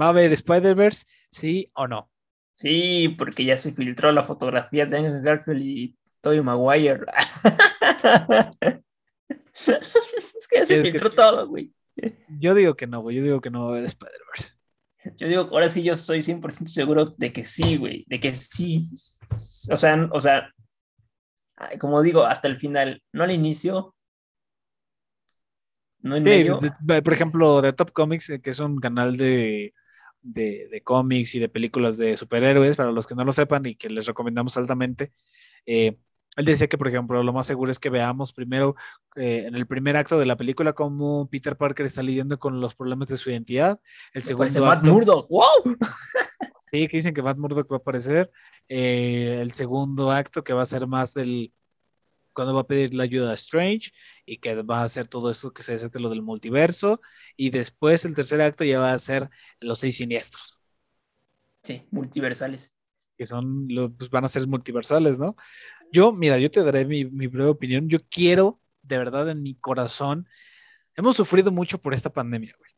[0.00, 1.04] ¿Va a haber Spider-Verse?
[1.30, 2.10] ¿Sí o no?
[2.54, 7.04] Sí, porque ya se filtró la fotografía de Andrew Garfield y Tobey Maguire.
[9.54, 11.72] es que ya se Es que- filtró todo, güey.
[12.38, 13.16] Yo digo que no, güey.
[13.16, 14.52] Yo digo que no va a haber Spider-Verse.
[15.16, 18.88] Yo digo, ahora sí yo estoy 100% seguro de que sí, güey, de que sí.
[19.70, 20.52] O sea, o sea,
[21.80, 23.94] como digo, hasta el final, no al inicio,
[26.00, 26.60] no en Sí, medio.
[27.02, 29.74] por ejemplo, de Top Comics, eh, que es un canal de,
[30.22, 33.74] de, de cómics y de películas de superhéroes, para los que no lo sepan y
[33.76, 35.12] que les recomendamos altamente.
[35.66, 35.96] eh,
[36.36, 38.76] él decía que, por ejemplo, lo más seguro es que veamos primero
[39.16, 42.74] eh, en el primer acto de la película cómo Peter Parker está lidiando con los
[42.74, 43.80] problemas de su identidad.
[44.12, 45.76] El Me segundo Matt acto, Murdock, ¡wow!
[46.76, 48.30] Sí, que dicen que Matt Murdock va a aparecer.
[48.68, 51.52] eh, el segundo acto que va a ser más del
[52.34, 53.92] cuando va a pedir la ayuda a Strange
[54.26, 57.00] y que va a hacer todo eso que se desate lo del multiverso
[57.36, 60.58] y después el tercer acto ya va a ser los seis siniestros
[61.62, 62.74] Sí, multiversales.
[63.16, 65.36] que son los pues van a ser multiversales no
[65.92, 69.54] yo mira yo te daré mi, mi breve opinión yo quiero de verdad en mi
[69.56, 70.28] corazón
[70.96, 72.72] hemos sufrido mucho por esta pandemia güey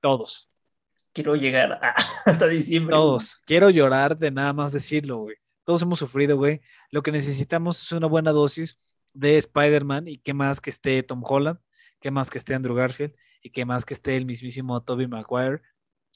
[0.00, 0.49] todos
[1.12, 1.94] Quiero llegar a-
[2.24, 2.94] hasta diciembre.
[2.94, 3.40] Todos.
[3.46, 5.36] Quiero llorar de nada más decirlo, güey.
[5.64, 6.60] Todos hemos sufrido, güey.
[6.90, 8.78] Lo que necesitamos es una buena dosis
[9.12, 11.58] de Spider-Man y qué más que esté Tom Holland,
[12.00, 15.62] qué más que esté Andrew Garfield y qué más que esté el mismísimo Tobey Maguire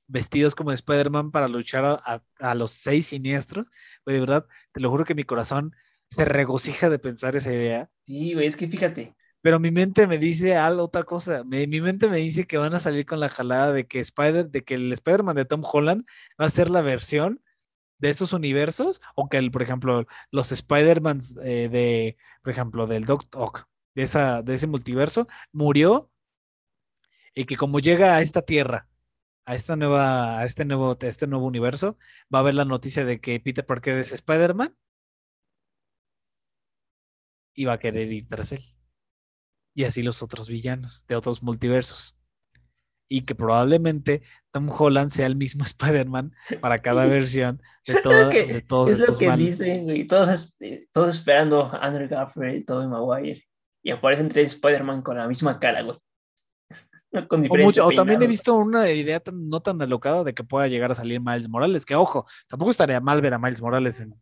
[0.06, 3.66] vestidos como Spider-Man para luchar a, a- a los seis siniestros.
[4.04, 5.74] Güey, de verdad, te lo juro que mi corazón
[6.10, 7.90] se regocija de pensar esa idea.
[8.06, 9.14] Sí, güey, es que fíjate.
[9.44, 11.44] Pero mi mente me dice algo, otra cosa.
[11.44, 14.64] Mi mente me dice que van a salir con la jalada de que Spider, de
[14.64, 16.06] que el Spider-Man de Tom Holland
[16.40, 17.42] va a ser la versión
[17.98, 23.04] de esos universos, o que el, por ejemplo, los Spider-Mans eh, de, por ejemplo, del
[23.04, 26.10] Doc Ock, de esa, de ese multiverso, murió
[27.34, 28.88] y que como llega a esta tierra,
[29.44, 31.98] a esta nueva, a este nuevo, a este nuevo universo,
[32.34, 34.74] va a haber la noticia de que Peter Parker es Spider-Man
[37.54, 38.73] y va a querer ir tras él
[39.74, 42.16] y así los otros villanos de otros multiversos.
[43.08, 47.10] Y que probablemente Tom Holland sea el mismo Spider-Man para cada Sí.
[47.10, 50.06] versión de, toda- que, de todos es lo que dicen, güey.
[50.06, 50.56] Todos,
[50.92, 53.44] todos esperando a Andrew Garfield, Tobey Maguire.
[53.82, 55.98] Y aparecen tres Spider-Man con la misma cara, güey.
[57.28, 60.42] Con O, mucho- o también he visto una idea tan- no tan alocada de que
[60.42, 64.00] pueda llegar a salir Miles Morales, que ojo, tampoco estaría mal ver a Miles Morales
[64.00, 64.14] en,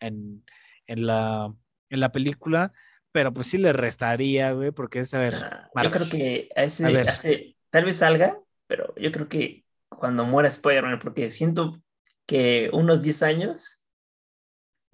[0.00, 0.44] en,
[0.86, 1.54] en la,
[1.88, 2.72] en la película,
[3.14, 5.34] pero pues sí le restaría, güey, porque es, a ver,
[5.80, 7.08] yo creo que a ese, A ver.
[7.08, 8.36] a ese- tal vez salga,
[8.66, 11.80] pero yo creo que cuando muera Spider-Man, porque siento
[12.26, 13.84] que unos 10 años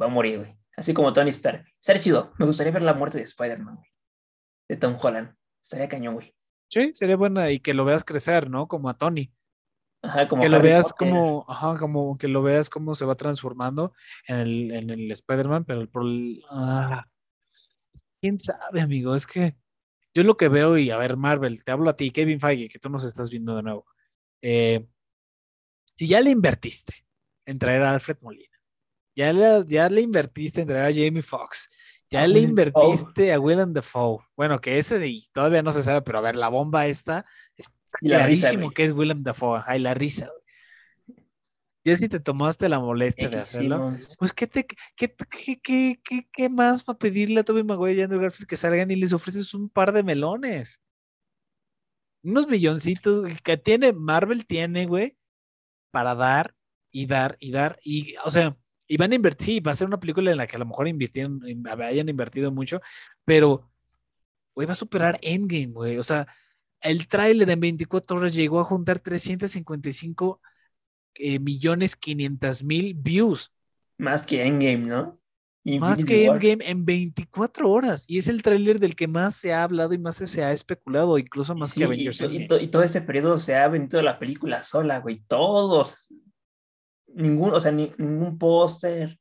[0.00, 0.54] va a morir, güey.
[0.76, 1.64] Así como Tony Stark.
[1.80, 2.34] Estaría chido.
[2.38, 3.88] Me gustaría ver la muerte de Spider-Man, güey.
[4.68, 5.34] De Tom Holland.
[5.62, 6.34] Estaría cañón, güey.
[6.70, 8.68] sí, sería buena y que lo veas crecer, ¿no?
[8.68, 9.32] Como a Tony.
[10.02, 11.08] Ajá, como que lo veas Potter.
[11.08, 13.94] como, ajá, como que lo veas cómo se va transformando
[14.26, 17.06] en el, en el Spider-Man, pero el ah,
[18.20, 19.56] quién sabe, amigo, es que
[20.14, 22.78] yo lo que veo, y a ver, Marvel, te hablo a ti, Kevin Feige, que
[22.78, 23.86] tú nos estás viendo de nuevo.
[24.42, 24.86] Eh,
[25.96, 27.04] si ya le invertiste
[27.46, 28.56] en traer a Alfred Molina,
[29.16, 31.68] ya le, ya le invertiste en traer a Jamie Foxx,
[32.10, 34.18] ya le invertiste a Willem Dafoe.
[34.36, 37.70] Bueno, que ese de- todavía no se sabe, pero a ver, la bomba esta es
[38.00, 39.62] Y la risa, clarísimo que es Willem Dafoe.
[39.66, 40.30] Ay, la risa.
[41.84, 43.76] Ya si te tomaste la molestia de hacerlo,
[44.18, 44.76] pues ¿qué, te, qué,
[45.30, 48.90] qué, qué, qué, más va a pedirle a Tobey Maguire y Andrew Garfield que salgan
[48.90, 50.78] y les ofreces un par de melones?
[52.22, 55.16] Unos milloncitos que tiene, Marvel tiene, güey,
[55.90, 56.54] para dar
[56.90, 57.78] y dar y dar.
[57.82, 58.56] Y, o sea,
[58.86, 60.66] y van a invertir, sí, va a ser una película en la que a lo
[60.66, 62.80] mejor invirtieron, in- hayan invertido mucho,
[63.24, 63.70] pero,
[64.54, 65.96] güey, va a superar Endgame, güey.
[65.96, 66.26] O sea,
[66.82, 70.42] el tráiler en 24 horas llegó a juntar 355
[71.14, 73.52] eh, millones 500 mil views.
[73.98, 75.20] Más que Endgame, ¿no?
[75.78, 76.24] Más que.
[76.24, 78.04] Endgame en 24 horas.
[78.08, 81.18] Y es el tráiler del que más se ha hablado y más se ha especulado,
[81.18, 84.62] incluso más Sí, que Avengers y y todo ese periodo se ha vendido la película
[84.62, 85.22] sola, güey.
[85.28, 86.08] Todos.
[87.08, 89.18] Ningún, o sea, ni- ningún póster,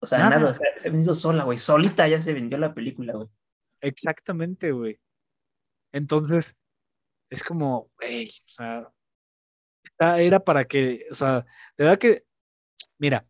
[0.00, 1.58] O sea, nada, se me hizo sola, güey.
[1.58, 3.28] Solita ya se vendió la película, güey.
[3.80, 4.98] Exactamente, güey.
[5.92, 6.54] Entonces,
[7.30, 8.88] es como, güey, o sea,
[9.98, 12.24] era para que, o sea, de verdad que,
[12.98, 13.26] mira,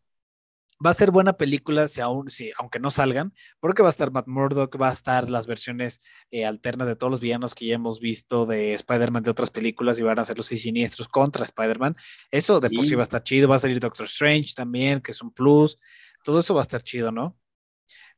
[0.84, 4.10] va a ser buena película si aún, si, aunque no salgan, porque va a estar
[4.10, 6.00] Matt Murdock, va a estar las versiones
[6.30, 9.98] eh, alternas de todos los villanos que ya hemos visto de Spider-Man de otras películas
[9.98, 11.96] y van a ser los seis siniestros contra Spider-Man.
[12.30, 15.12] Eso de por sí va a estar chido, va a salir Doctor Strange también, que
[15.12, 15.78] es un plus,
[16.24, 17.36] todo eso va a estar chido, ¿no?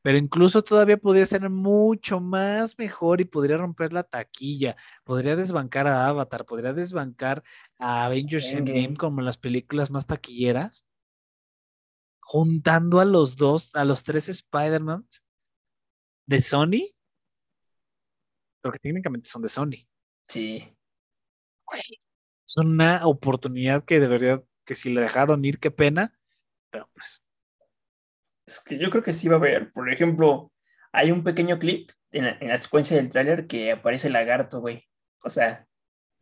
[0.04, 5.88] Pero incluso todavía podría ser mucho más mejor y podría romper la taquilla, podría desbancar
[5.88, 7.42] a Avatar, podría desbancar
[7.78, 10.86] a Avengers Endgame como las películas más taquilleras
[12.20, 15.06] juntando a los dos, a los tres Spider-Man
[16.26, 16.94] de Sony,
[18.60, 19.88] porque técnicamente son de Sony.
[20.28, 20.70] Sí.
[21.72, 26.14] es una oportunidad que debería, que si le dejaron ir, qué pena,
[26.70, 27.23] pero pues.
[28.46, 29.72] Es que yo creo que sí va a haber.
[29.72, 30.52] Por ejemplo,
[30.92, 34.84] hay un pequeño clip en la, secuencia del tráiler que aparece el lagarto, güey.
[35.22, 35.66] O sea,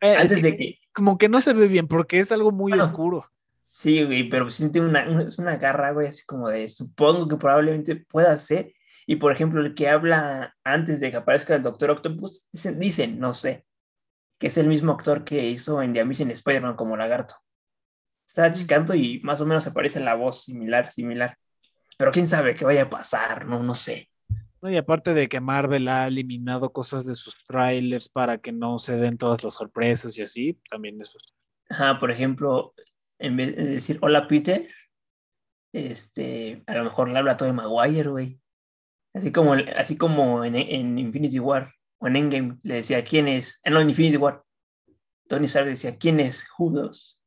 [0.01, 0.79] eh, antes de que...
[0.93, 3.29] Como que no se ve bien porque es algo muy oscuro.
[3.67, 7.95] Sí, güey, pero siente una, es una garra, güey, así como de supongo que probablemente
[7.95, 8.73] pueda ser.
[9.07, 13.33] Y por ejemplo, el que habla antes de que aparezca el Doctor Octopus, dicen, no
[13.33, 13.65] sé,
[14.39, 17.35] que es el mismo actor que hizo en The Amazing Spider-Man como Lagarto.
[18.27, 18.53] Está mm.
[18.53, 21.37] chicando y más o menos aparece la voz similar, similar.
[21.97, 24.09] Pero quién sabe qué vaya a pasar, no, no sé.
[24.61, 28.97] y aparte de que Marvel ha eliminado cosas de sus trailers para que no se
[28.97, 31.19] den todas las sorpresas y así, también eso.
[31.69, 32.73] Ajá, por ejemplo,
[33.19, 34.69] en vez de decir hola Peter,
[35.73, 38.39] este, a lo mejor le habla todo de Maguire, güey.
[39.13, 43.59] Así como, así como en, en, Infinity War o en Endgame le decía quién es,
[43.63, 44.43] ah, no, en Infinity War,
[45.27, 47.19] Tony Stark decía quién es Judas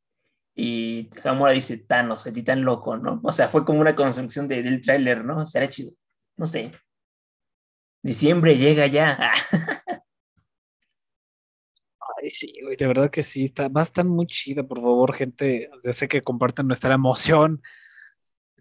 [0.59, 3.21] y Gamora dice Thanos, el titán loco, ¿no?
[3.23, 5.47] O sea, fue como una construcción de, del tráiler, ¿no?
[5.47, 5.93] Será chido,
[6.37, 6.73] no sé.
[8.03, 9.33] Diciembre llega ya.
[12.31, 15.71] sí, güey, de verdad que sí, está, va a estar muy chida, por favor, gente.
[15.85, 17.63] Yo sé que comparten nuestra emoción.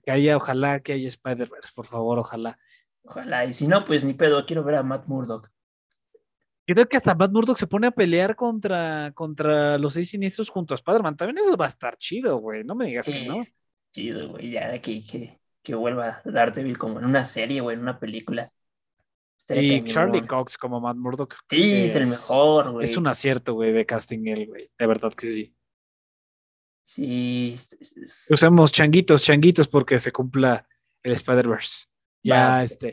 [0.04, 2.60] Que haya, ojalá que haya Spider-Verse, por favor, ojalá.
[3.04, 5.50] Ojalá, y si no, pues ni pedo, quiero ver a Matt Murdock.
[6.68, 10.50] Yo creo que hasta Matt Murdock se pone a pelear contra, contra los seis siniestros
[10.50, 11.16] junto a Spider-Man.
[11.16, 12.64] También eso va a estar chido, güey.
[12.64, 13.42] No me digas que no.
[13.92, 14.52] Chido, güey.
[14.52, 18.52] Ya que, que, que vuelva Daredevil como en una serie, güey, en una película.
[19.48, 21.36] Y Charlie Cox como Matt Murdock.
[21.50, 22.86] Sí, es, el mejor, güey.
[22.86, 24.68] Es un acierto, güey, de casting él, güey.
[24.78, 25.56] De verdad que sí.
[26.84, 27.58] Sí.
[28.30, 30.68] Usemos changuitos, changuitos, porque se cumpla
[31.04, 31.86] el Spider-Verse.
[32.24, 32.92] Ya, este.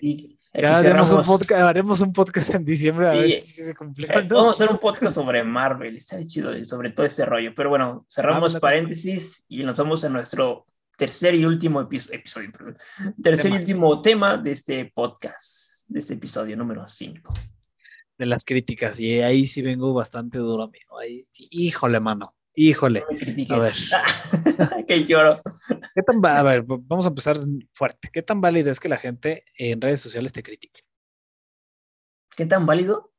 [0.55, 4.07] Ya haremos un, podcast, haremos un podcast en diciembre a ver si se cumple.
[4.07, 7.55] Eh, vamos a hacer un podcast sobre Marvel, está chido, sobre todo este rollo.
[7.55, 12.77] Pero bueno, cerramos paréntesis y nos vamos a nuestro tercer y último episodio, perdón.
[13.23, 17.35] tercer y último tema de este podcast de este episodio número 5.
[18.19, 20.99] De las críticas, y ahí sí vengo bastante duro, amigo.
[20.99, 22.35] Ahí sí, híjole, mano.
[22.55, 23.05] Híjole.
[23.51, 23.75] a ver.
[24.87, 25.41] que lloro.
[25.95, 27.39] ¿Qué tan a ver, vamos a empezar
[27.73, 28.09] fuerte.
[28.13, 30.83] ¿Qué tan válido es que la gente en redes sociales te critique?
[32.37, 33.13] ¿Qué tan válido?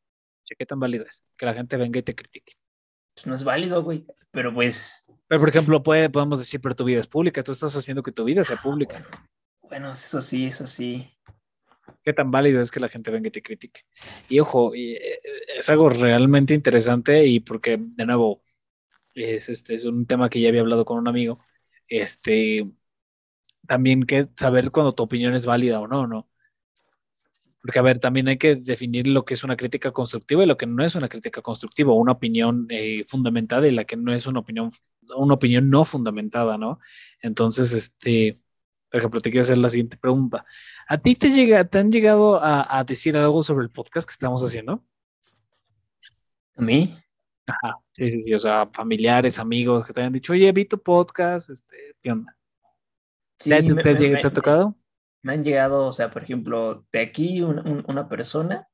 [0.44, 2.54] Sí, ¿qué tan válido es que la gente venga y te critique?
[3.16, 4.06] Pues no es válido, güey.
[4.32, 5.06] Pero pues.
[5.28, 7.44] Pero por ejemplo, puede, podemos decir, pero tu vida es pública.
[7.44, 9.06] Tú estás haciendo que tu vida sea pública.
[9.62, 11.10] Bueno, eso sí, eso sí
[12.04, 13.82] qué tan válido es que la gente venga y te critique.
[14.30, 15.20] Y ojo, eh,
[15.58, 18.43] es algo realmente interesante y porque, de nuevo,
[19.14, 21.40] es, este, es un tema que ya había hablado con un amigo,
[21.88, 22.70] este,
[23.68, 26.30] también que saber cuando tu opinión es válida o no, ¿no?
[27.62, 30.58] Porque, a ver, también hay que definir lo que es una crítica constructiva y lo
[30.58, 34.28] que no es una crítica constructiva, una opinión eh, fundamentada y la que no es
[34.28, 34.70] una opinión,
[35.16, 36.80] una opinión no fundamentada, ¿no?
[37.22, 38.38] Entonces, este,
[38.90, 40.46] por ejemplo, te quiero hacer la siguiente pregunta.
[40.88, 44.44] ¿A ti te, llega, te han llegado a, decir algo sobre el podcast que estamos
[44.44, 44.84] haciendo?
[46.58, 47.03] ¿A mí?
[47.46, 50.82] Ajá, sí, sí, sí, o sea, familiares, amigos que te hayan dicho, oye, vi tu
[50.82, 52.38] podcast, este, ¿qué onda?
[53.40, 54.78] Sí, ¿Te, ha tocado?
[55.22, 58.68] Me han llegado, o sea, por ejemplo, de aquí una persona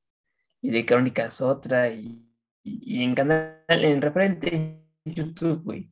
[0.61, 2.25] y de Crónicas otra y,
[2.63, 5.91] en canal, en referente en YouTube, güey.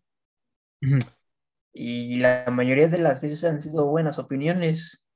[1.73, 5.07] Y la mayoría de las veces han sido buenas opiniones.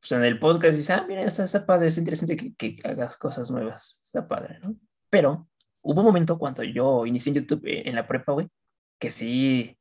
[0.00, 3.50] Pues en el podcast dices, ah, mira, está, padre, es interesante que, que, hagas cosas
[3.50, 4.76] nuevas, está padre, ¿no?
[5.10, 5.49] Pero
[5.82, 8.48] hubo un momento cuando yo inicié en YouTube eh, en la prepa, güey,
[8.98, 9.76] que sí,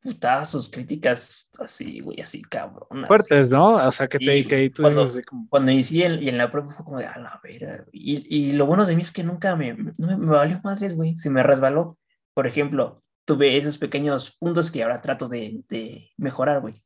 [0.00, 3.06] putazos, críticas así, güey, así cabrón.
[3.06, 3.74] Fuertes, ¿no?
[3.74, 5.48] O sea, que te que tú cuando, así como...
[5.48, 7.84] cuando inicié y en la prepa fue como de, a la vera.
[7.92, 11.18] Y, y lo bueno de mí es que nunca me, me, me valió madres, güey,
[11.18, 11.98] se me resbaló.
[12.34, 16.82] Por ejemplo, tuve esos pequeños puntos que ahora trato de, de mejorar, güey.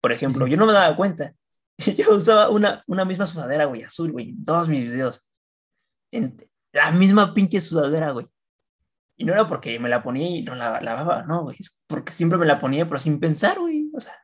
[0.00, 1.34] Por ejemplo, yo no me daba cuenta
[1.96, 5.28] yo usaba una, una misma sudadera, güey, azul, güey, en todos mis videos.
[6.12, 6.36] En
[6.72, 8.26] la misma pinche sudadera, güey.
[9.16, 11.56] Y no era porque me la ponía y no la lavaba, no, güey.
[11.58, 13.90] Es porque siempre me la ponía, pero sin pensar, güey.
[13.94, 14.14] O sea.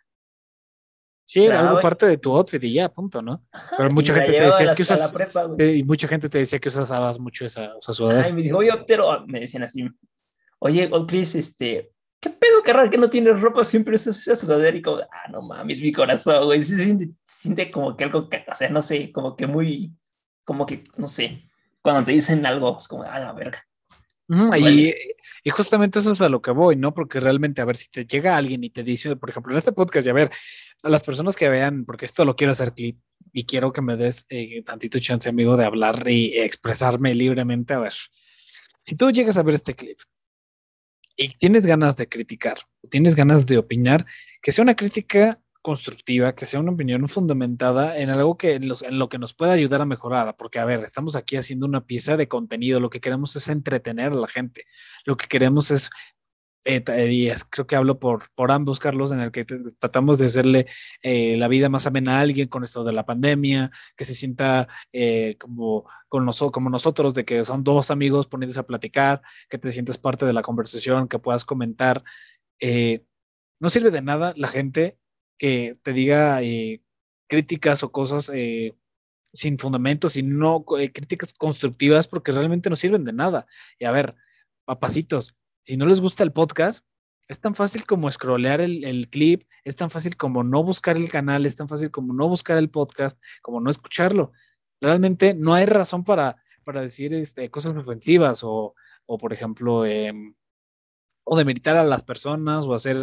[1.24, 3.44] Sí, era algo parte de tu outfit y ya, punto, ¿no?
[3.76, 5.12] pero mucha gente te decía que usas.
[5.58, 8.26] y mucha gente te decía que usabas mucho esa, sudadera.
[8.26, 9.88] Ay, me dijo, oye, Otero, me decían así.
[10.60, 11.90] Oye, Chris, este,
[12.20, 13.64] ¿qué pedo, carnal, que no tienes ropa?
[13.64, 16.62] Siempre usas esa sudadera y como, ah, no mames, mi corazón, güey.
[16.62, 19.92] Se siente, siente como que algo, o sea, no sé, como que muy,
[20.44, 21.50] como que, no sé,
[21.86, 23.64] cuando te dicen algo, es como, ah, la verga
[24.28, 24.92] y,
[25.44, 26.92] y, justamente eso es a lo que voy, ¿no?
[26.92, 29.70] Porque realmente, a ver, si te llega alguien y te dice, por ejemplo, en este
[29.70, 30.32] podcast, y a ver,
[30.82, 32.98] a las personas que vean, porque esto lo quiero hacer clip
[33.32, 37.78] y quiero que me des eh, tantito chance, amigo, de hablar y expresarme libremente, a
[37.78, 37.92] ver,
[38.84, 40.00] si tú llegas a ver este clip
[41.16, 42.58] y tienes ganas de criticar,
[42.90, 44.06] tienes ganas de opinar,
[44.42, 49.08] que sea una crítica constructiva, que sea una opinión fundamentada en algo que en, lo
[49.08, 52.28] que nos pueda ayudar a mejorar, porque a ver, estamos aquí haciendo una pieza de
[52.28, 54.64] contenido, lo que queremos es entretener a la gente,
[55.04, 55.90] lo que queremos es,
[56.64, 60.66] eh, y creo que hablo por, por ambos, Carlos, en el que tratamos de hacerle
[61.02, 64.68] eh, la vida más amena a alguien con esto de la pandemia, que se sienta
[64.92, 69.58] eh, como, con nosotros, como nosotros, de que son dos amigos poniéndose a platicar, que
[69.58, 72.04] te sientes parte de la conversación, que puedas comentar.
[73.60, 74.98] no sirve de nada la gente
[75.38, 76.82] que te diga eh,
[77.28, 78.76] críticas o cosas eh,
[79.32, 83.46] sin fundamentos, sino eh, críticas constructivas porque realmente no sirven de nada.
[83.78, 84.14] Y a ver,
[84.64, 86.84] papacitos, si no les gusta el podcast,
[87.28, 91.10] es tan fácil como scrollear el, el, clip, es tan fácil como no buscar el
[91.10, 94.32] canal, es tan fácil como no buscar el podcast, como no escucharlo.
[94.80, 98.74] Realmente no hay razón para, para decir este, cosas ofensivas o,
[99.06, 100.12] o por ejemplo, eh,
[101.28, 102.96] o demeritar a las personas o hacer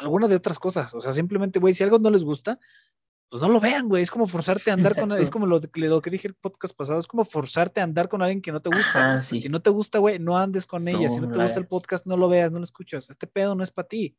[0.00, 0.92] alguna de otras cosas.
[0.94, 2.58] O sea, simplemente, güey, si algo no les gusta,
[3.28, 4.02] pues no lo vean, güey.
[4.02, 6.74] Es como forzarte a andar con con es como lo, lo, que dije el podcast
[6.76, 9.22] pasado, es como forzarte a andar con alguien que no te gusta.
[9.22, 11.08] Si no te gusta, güey, no andes con ella.
[11.08, 13.10] Si no te gusta el podcast, no lo veas, no lo escuchas.
[13.10, 14.16] Este pedo no es para ti.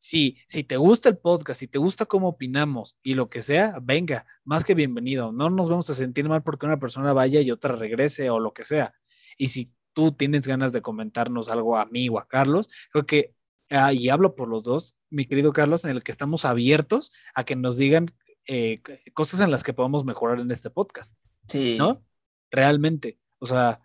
[0.00, 3.80] Si, si te gusta el podcast, si te gusta cómo opinamos y lo que sea,
[3.82, 5.30] venga, más que bienvenido.
[5.30, 8.54] No nos vamos a sentir mal porque una persona vaya y otra regrese o lo
[8.54, 8.94] que sea.
[9.36, 13.34] Y si tú tienes ganas de comentarnos algo a mí o a Carlos, creo que,
[13.68, 17.42] ah, y hablo por los dos, mi querido Carlos, en el que estamos abiertos a
[17.42, 18.14] que nos digan
[18.46, 18.80] eh,
[19.12, 21.18] cosas en las que podamos mejorar en este podcast.
[21.48, 21.74] Sí.
[21.76, 22.04] ¿No?
[22.48, 23.18] Realmente.
[23.40, 23.80] O sea,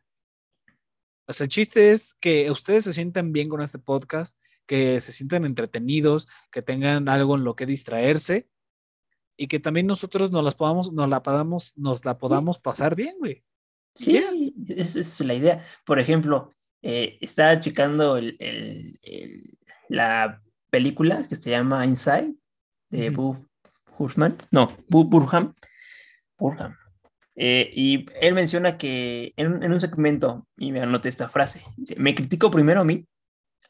[1.26, 4.38] o sea, el chiste es que ustedes se sientan bien con este podcast,
[4.68, 8.48] que se sientan entretenidos, que tengan algo en lo que distraerse
[9.36, 13.16] y que también nosotros nos las podamos, nos la podamos, nos la podamos pasar bien,
[13.18, 13.44] güey.
[13.96, 15.66] Sí, esa es la idea.
[15.86, 19.00] Por ejemplo, eh, estaba checando el,
[19.90, 22.34] la película que se llama Inside
[22.90, 23.48] de uh
[24.52, 25.54] no, Bu Burham,
[26.38, 26.76] Burham.
[27.36, 32.14] Eh, y él menciona que en, un segmento, y me anoté esta frase, dice, me
[32.14, 33.08] critico primero a mí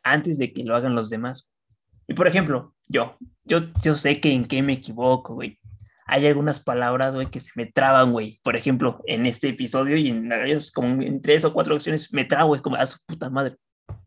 [0.01, 1.51] antes de que lo hagan los demás.
[2.07, 5.59] Y por ejemplo, yo, yo, yo sé que en qué me equivoco, güey
[6.05, 8.39] hay algunas palabras, güey, que se me traban, güey.
[8.43, 10.29] Por ejemplo, en este episodio y en,
[10.73, 13.57] como en tres o cuatro ocasiones me trago, es como a su puta madre.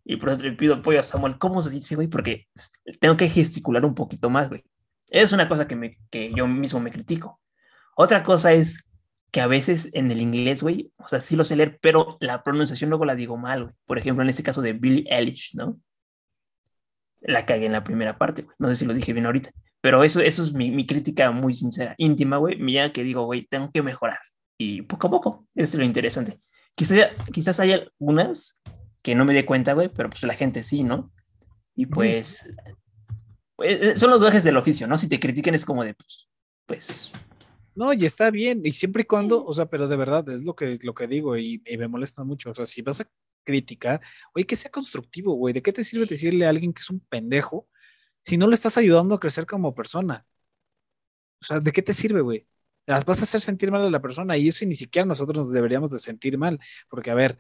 [0.04, 1.38] Y por eso le pido apoyo a Samuel.
[1.38, 2.08] ¿Cómo se dice, güey?
[2.08, 2.46] Porque
[3.00, 4.64] tengo que gesticular un poquito más, güey.
[5.08, 7.40] Es una cosa que, me, que yo mismo me critico.
[7.96, 8.90] Otra cosa es
[9.30, 12.42] que a veces en el inglés, güey, o sea, sí lo sé leer, pero la
[12.42, 13.74] pronunciación luego la digo mal, güey.
[13.86, 15.80] Por ejemplo, en este caso de Billie Eilish, ¿no?
[17.20, 18.54] La cagué en la primera parte, güey.
[18.58, 19.50] No sé si lo dije bien ahorita.
[19.80, 23.46] Pero eso, eso es mi, mi crítica muy sincera, íntima, güey, mía, que digo, güey,
[23.46, 24.18] tengo que mejorar.
[24.58, 26.40] Y poco a poco, eso es lo interesante.
[26.74, 28.62] Quizás, quizás haya algunas
[29.02, 31.12] que no me dé cuenta, güey, pero pues la gente sí, ¿no?
[31.74, 32.52] Y pues,
[33.54, 34.98] pues eh, son los viajes del oficio, ¿no?
[34.98, 36.28] Si te critiquen es como de, pues,
[36.66, 37.12] pues
[37.76, 40.56] no, y está bien, y siempre y cuando, o sea, pero de verdad es lo
[40.56, 42.50] que, lo que digo y, y, me molesta mucho.
[42.50, 43.08] O sea, si vas a
[43.44, 44.00] criticar,
[44.34, 45.52] güey, que sea constructivo, güey.
[45.52, 47.68] ¿De qué te sirve decirle a alguien que es un pendejo
[48.26, 50.26] si no le estás ayudando a crecer como persona?
[51.40, 52.46] O sea, ¿de qué te sirve, güey?
[52.86, 55.52] Las vas a hacer sentir mal a la persona y eso ni siquiera nosotros nos
[55.52, 57.38] deberíamos de sentir mal, porque a ver,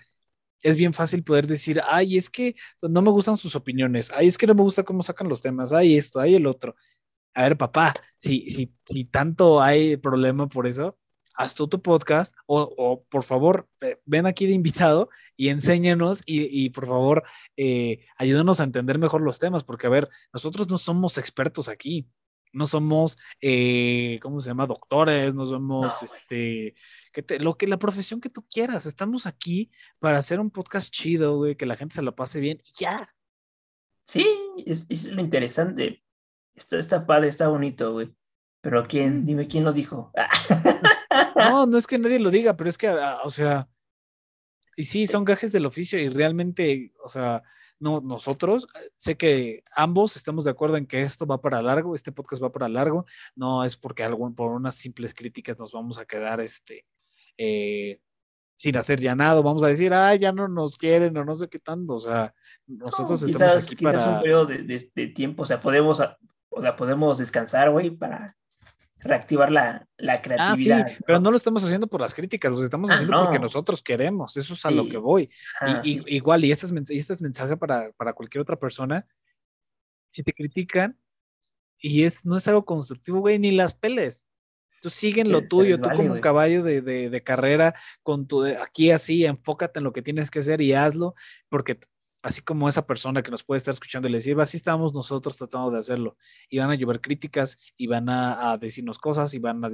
[0.62, 4.38] es bien fácil poder decir, ay, es que no me gustan sus opiniones, ay, es
[4.38, 6.76] que no me gusta cómo sacan los temas, ay, esto, ay, el otro.
[7.34, 10.98] A ver, papá, si, si, si tanto hay problema por eso,
[11.36, 13.68] haz tú tu podcast o, por favor,
[14.04, 17.22] ven aquí de invitado y enséñanos y, por favor,
[17.56, 22.08] eh, ayúdanos a entender mejor los temas, porque a ver, nosotros no somos expertos aquí,
[22.52, 24.66] no somos, eh, ¿cómo se llama?
[24.66, 26.74] Doctores, no somos, este,
[27.12, 31.36] que lo que la profesión que tú quieras, estamos aquí para hacer un podcast chido,
[31.36, 33.14] güey, que la gente se lo pase bien y ya.
[34.04, 34.26] Sí,
[34.64, 36.02] es, es lo interesante.
[36.54, 38.14] Está, está padre, está bonito, güey.
[38.62, 40.12] Pero quién, dime quién lo dijo.
[41.50, 43.68] No, no es que nadie lo diga, pero es que, ah, o sea,
[44.76, 47.42] y sí, son gajes del oficio y realmente, o sea,
[47.78, 51.94] no, nosotros, eh, sé que ambos estamos de acuerdo en que esto va para largo,
[51.94, 55.98] este podcast va para largo, no es porque algún, por unas simples críticas nos vamos
[55.98, 56.86] a quedar este,
[57.38, 58.00] eh,
[58.58, 61.48] sin hacer ya nada, vamos a decir, ah, ya no nos quieren o no sé
[61.48, 62.34] qué tanto, o sea,
[62.66, 64.16] nosotros No, estamos quizás, aquí quizás para...
[64.16, 66.00] un periodo de, de- de tiempo, o sea, podemos,
[66.48, 68.34] o sea, podemos descansar, güey, para
[69.06, 70.86] reactivar la, la Ah, sí, creatividad.
[71.06, 73.44] pero no lo estamos haciendo por las críticas, lo estamos Ah, haciendo porque no.
[73.44, 74.90] nosotros queremos, eso es a lo Sí.
[74.90, 75.30] que voy.
[75.60, 78.56] Ajá, Y, y- igual, y este es, y este es mensaje para, para cualquier otra
[78.56, 79.06] persona,
[80.12, 80.98] si te critican
[81.78, 84.26] y es, no es algo constructivo, güey, ni las peles.
[84.82, 86.20] Tú siguen lo tuyo, tú vale, como güey.
[86.20, 90.30] caballo de, de- de carrera, con tu, de- aquí así, enfócate en lo que tienes
[90.30, 91.14] que hacer y hazlo,
[91.48, 91.78] porque
[92.26, 95.36] así como esa persona que nos puede estar escuchando y le decir, así estamos nosotros
[95.36, 96.16] tratando de hacerlo,
[96.48, 99.70] y van a llover críticas, y van a, decirnos cosas, y van a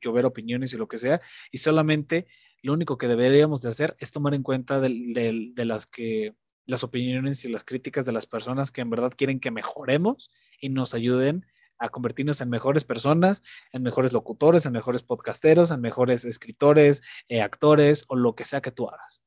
[0.00, 1.20] llover opiniones y lo que sea,
[1.50, 2.28] y solamente
[2.62, 7.44] lo único que deberíamos de hacer es tomar en cuenta de las que las opiniones
[7.44, 10.30] y las críticas de las personas que en verdad quieren que mejoremos
[10.60, 11.44] y nos ayuden
[11.78, 17.42] a convertirnos en mejores personas, en mejores locutores, en mejores podcasteros, en mejores escritores, eh,
[17.42, 19.24] actores o lo que sea que tú hagas.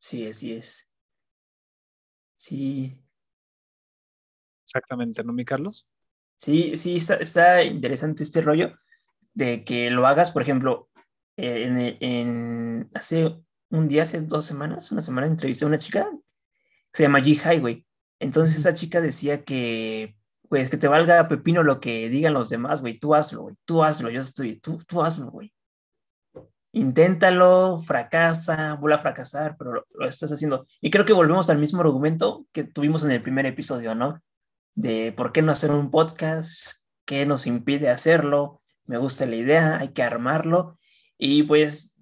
[0.00, 0.89] Sí, así es.
[2.46, 2.98] Sí,
[4.66, 5.86] Exactamente, ¿no, mi Carlos?
[6.36, 8.72] sí, sí, está, está interesante este rollo
[9.34, 10.88] de que lo hagas, por ejemplo,
[11.36, 13.36] eh, en, en- hace
[13.70, 17.36] un día, hace dos semanas, una semana, entrevisté a una chica que se llama G
[17.36, 17.86] Highway.
[18.20, 20.16] Entonces esa chica decía que,
[20.48, 23.84] pues, que te valga pepino lo que digan los demás, güey, tú hazlo, güey, tú
[23.84, 25.52] hazlo, yo estoy, tú, tú hazlo, güey.
[26.72, 30.66] Inténtalo, fracasa, vuelve a fracasar, pero lo, lo estás haciendo.
[30.80, 34.22] Y creo que volvemos al mismo argumento que tuvimos en el primer episodio, ¿no?
[34.74, 39.78] De por qué no hacer un podcast, qué nos impide hacerlo, me gusta la idea,
[39.78, 40.78] hay que armarlo.
[41.18, 41.98] Y pues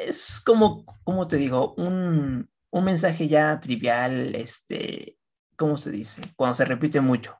[0.00, 5.16] es como, como te digo, un, un mensaje ya trivial, este,
[5.56, 6.22] ¿cómo se dice?
[6.36, 7.36] Cuando se repite mucho.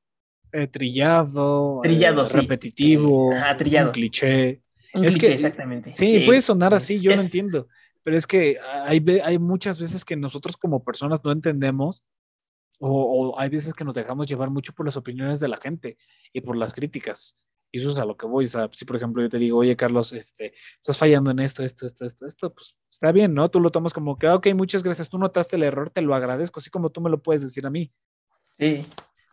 [0.53, 2.41] Eh, trillado, Trillado, eh, sí.
[2.41, 3.89] repetitivo, ajá, trillado.
[3.89, 4.63] un cliché.
[4.97, 5.93] Un Es cliché, que- exactamente.
[5.93, 7.69] Sí, Eh, puede sonar es- así, yo lo es- entiendo,
[8.03, 12.03] pero es que hay, hay muchas veces que nosotros como personas no entendemos
[12.79, 12.91] o,
[13.33, 15.97] o hay veces que nos dejamos llevar mucho por las opiniones de la gente
[16.33, 17.37] y por las críticas.
[17.73, 18.45] Y eso es a lo que voy.
[18.45, 21.63] O sea, si por ejemplo yo te digo, oye Carlos, este, estás fallando en esto,
[21.63, 23.49] esto, esto, esto, esto, pues está bien, ¿no?
[23.51, 26.15] Tú lo tomas como que, "Ah, ok, muchas gracias, tú notaste el error, te lo
[26.15, 27.93] agradezco, así como tú me lo puedes decir a mí.
[28.59, 28.87] Sí,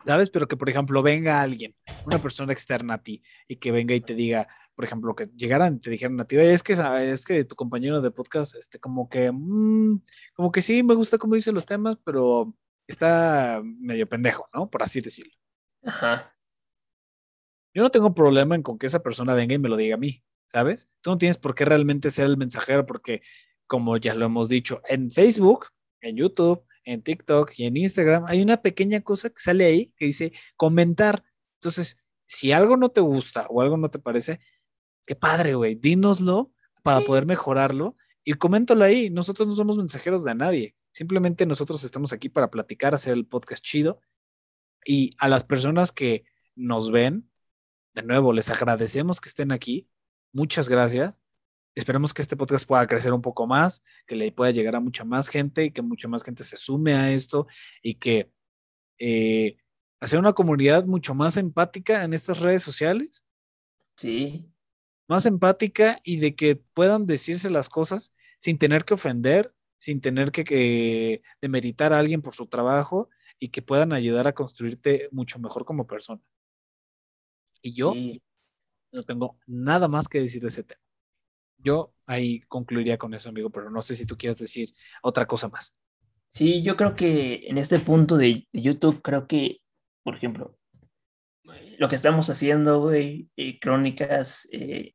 [0.06, 0.30] ¿sabes?
[0.30, 4.00] Pero que, por ejemplo, venga alguien, una persona externa a ti, y que venga y
[4.00, 6.74] te diga, por ejemplo, que llegaran y te dijeran a ti, "Oye, es que,
[7.12, 10.02] es que tu compañero de podcast, este, como que, mm,
[10.34, 12.54] como que sí, me gusta cómo dice los temas, pero
[12.86, 14.70] está medio pendejo, ¿no?
[14.70, 15.32] Por así decirlo.
[15.84, 16.34] ajá.
[17.74, 19.98] Yo no tengo problema en con que esa persona venga y me lo diga a
[19.98, 20.22] mí,
[20.52, 20.88] ¿sabes?
[21.00, 23.22] Tú no tienes por qué realmente ser el mensajero, porque,
[23.66, 25.66] como ya lo hemos dicho, en Facebook,
[26.00, 30.06] en YouTube, en TikTok y en Instagram, hay una pequeña cosa que sale ahí que
[30.06, 31.24] dice comentar.
[31.60, 34.38] Entonces, si algo no te gusta o algo no te parece,
[35.06, 36.52] qué padre, güey, dínoslo
[36.82, 37.06] para Sí.
[37.06, 39.10] poder mejorarlo y coméntalo ahí.
[39.10, 40.74] Nosotros no somos mensajeros de nadie.
[40.92, 44.00] Simplemente nosotros estamos aquí para platicar, hacer el podcast chido.
[44.86, 46.24] Y a las personas que
[46.54, 47.30] nos ven,
[47.94, 49.88] de nuevo, les agradecemos que estén aquí.
[50.32, 51.18] Muchas gracias.
[51.74, 55.04] Esperemos que este podcast pueda crecer un poco más, que le pueda llegar a mucha
[55.04, 57.46] más gente y que mucha más gente se sume a esto
[57.82, 58.30] y que
[58.98, 59.56] eh,
[60.00, 63.24] hacer una comunidad mucho más empática en estas redes sociales,
[63.96, 64.44] Sí,
[65.08, 70.32] más empática y de que puedan decirse las cosas sin tener que ofender, sin tener
[70.32, 73.08] que, que demeritar a alguien por su trabajo
[73.38, 76.22] y que puedan ayudar a construirte mucho mejor como persona.
[77.62, 78.22] Y yo sí.
[78.92, 80.80] no tengo nada más que decir de ese tema.
[81.58, 85.48] Yo ahí concluiría con eso, amigo, pero no sé si tú quieres decir otra cosa
[85.48, 85.74] más.
[86.28, 89.62] Sí, yo creo que en este punto de, de YouTube, creo que,
[90.02, 90.58] por ejemplo,
[91.78, 94.93] lo que estamos haciendo, güey, eh, crónicas, eh,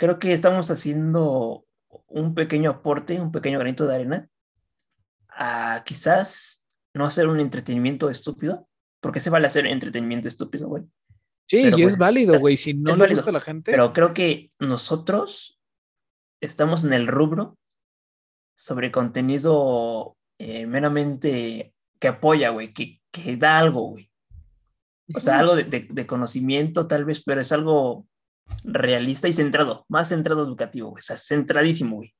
[0.00, 1.66] creo que estamos haciendo
[2.06, 4.28] un pequeño aporte, un pequeño granito de arena
[5.28, 8.66] a quizás no hacer un entretenimiento estúpido,
[9.00, 10.84] porque se vale hacer entretenimiento estúpido, güey.
[11.46, 12.56] Sí, Pero y pues, es válido, güey.
[12.56, 15.60] Si no le válido, gusta a la gente, Pero creo que nosotros
[16.40, 17.58] estamos en el rubro
[18.56, 24.10] sobre contenido eh, meramente que apoya, güey, que, que da algo, güey.
[25.14, 28.06] O sea, algo de, de- de conocimiento tal vez, pero es algo
[28.64, 31.00] realista y centrado, más centrado educativo, güey.
[31.00, 32.14] O sea, centradísimo, güey.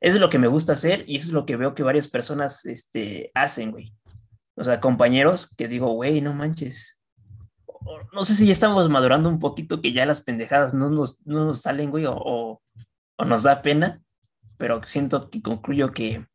[0.00, 2.08] Eso es lo que me gusta hacer y eso es lo que veo que varias
[2.08, 3.94] personas este, hacen, güey.
[4.56, 7.02] O sea, compañeros que digo, güey, no manches.
[8.12, 11.46] no sé si ya estamos madurando un poquito, que ya las pendejadas no nos, no
[11.46, 12.60] nos salen, güey, o, o,
[13.24, 14.02] nos da pena,
[14.58, 16.26] pero siento que concluyo que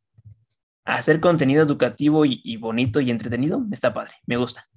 [0.83, 4.67] hacer contenido educativo y, bonito y entretenido está padre, me gusta.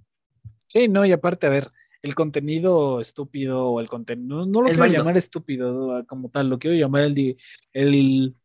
[0.69, 1.71] Sí, no, y aparte, a ver,
[2.03, 6.77] el contenido estúpido o el contenido, no, lo quiero llamar estúpido como tal, lo quiero
[6.77, 7.37] llamar el,
[7.73, 8.37] el,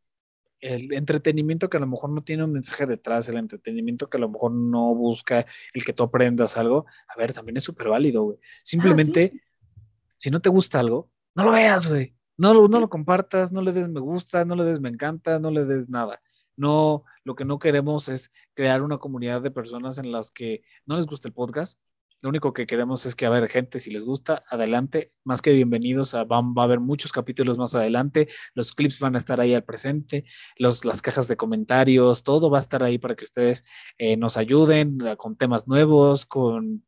[0.62, 4.20] el entretenimiento que a lo mejor no tiene un mensaje detrás, el entretenimiento que a
[4.20, 8.24] lo mejor no busca el que tú aprendas algo, a ver, también es súper válido,
[8.24, 8.38] güey.
[8.64, 9.82] Simplemente, ah,
[10.18, 12.16] si no te gusta algo, no lo veas, güey.
[12.38, 15.50] No, no lo compartas, no le des me gusta, no le des me encanta, no
[15.50, 16.22] le des nada.
[16.56, 20.98] No, lo que no queremos es crear una comunidad de personas en las que no
[20.98, 21.80] les gusta el podcast,
[22.22, 25.52] lo único que queremos es que, a ver, gente, si les gusta, adelante, más que
[25.52, 29.53] bienvenidos, a, va, a haber muchos capítulos más adelante, los clips van a estar ahí
[29.53, 30.26] al presente,
[30.57, 33.64] los, las cajas de comentarios, todo va a estar ahí para que ustedes
[33.99, 36.85] eh, nos ayuden eh, con temas nuevos, con,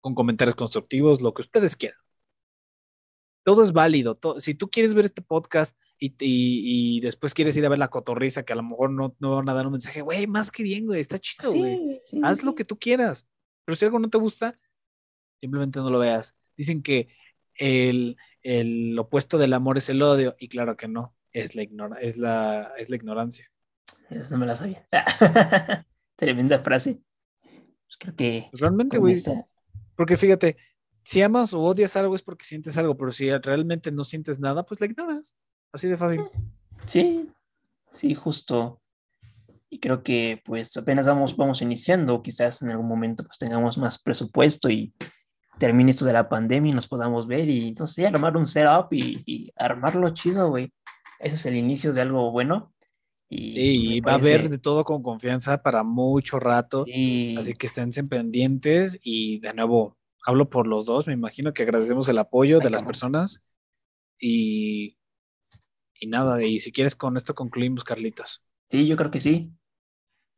[0.00, 1.98] con comentarios constructivos, lo que ustedes quieran.
[3.44, 4.18] Todo es válido.
[4.38, 8.44] si tú quieres ver este podcast y, y, después quieres ir a ver la cotorriza,
[8.44, 10.86] que a lo mejor no, no van a dar un mensaje, güey, más que bien,
[10.86, 12.00] güey, está chido, güey.
[12.22, 13.26] Haz lo que tú quieras
[13.68, 14.58] pero si algo no te gusta,
[15.42, 16.34] simplemente no lo veas.
[16.56, 17.14] Dicen que
[17.54, 18.16] el,
[18.98, 21.64] opuesto del amor es el odio, y claro que no, es la,
[22.00, 23.52] es la, es la ignorancia.
[24.08, 24.88] Eso no me la sabía.
[26.16, 27.02] Tremenda frase.
[27.42, 28.46] Pues creo que.
[28.50, 29.22] Pues realmente, güey.
[29.94, 30.56] Porque fíjate,
[31.04, 34.64] si amas o odias algo es porque sientes algo, pero si realmente no sientes nada,
[34.64, 35.36] pues la ignoras.
[35.72, 36.22] Así de fácil.
[36.86, 37.28] Sí,
[37.92, 38.80] sí, justo
[39.70, 43.98] y creo que pues apenas vamos, vamos iniciando, quizás en algún momento pues tengamos más
[44.00, 44.94] presupuesto y
[45.58, 48.92] termine esto de la pandemia y nos podamos ver y no sé, armar un setup
[48.92, 50.72] y, y armarlo chido, güey.
[51.18, 52.72] Ese es el inicio de algo bueno.
[53.28, 56.82] Y sí, va a haber de todo con confianza para mucho rato.
[56.82, 62.08] Así que estén pendientes y de nuevo, hablo por los dos, me imagino que agradecemos
[62.08, 63.44] el apoyo de las personas
[64.18, 64.96] y,
[66.00, 68.42] y nada, y si quieres con esto concluimos, Carlitos.
[68.68, 69.52] Sí, yo creo que sí.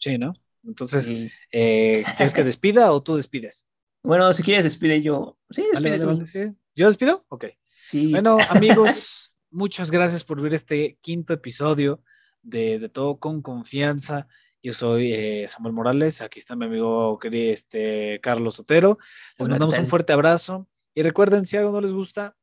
[0.01, 0.32] Sí, ¿no?
[0.64, 1.09] Entonces,
[1.52, 3.66] eh, ¿quieres que despida o tú despides?
[4.02, 5.36] Bueno, si quieres, despide yo.
[5.51, 7.27] Sí, despide ¿Yo despido?
[7.28, 7.48] Ok.
[7.82, 8.10] Sí.
[8.10, 12.02] Bueno, amigos, muchas gracias por ver este quinto episodio
[12.40, 14.27] de, de Todo con Confianza.
[14.62, 18.98] Yo soy eh, Samuel Morales, aquí está mi amigo querido este, Carlos Sotero.
[19.36, 22.35] Les mandamos un fuerte abrazo y recuerden, si algo no les gusta,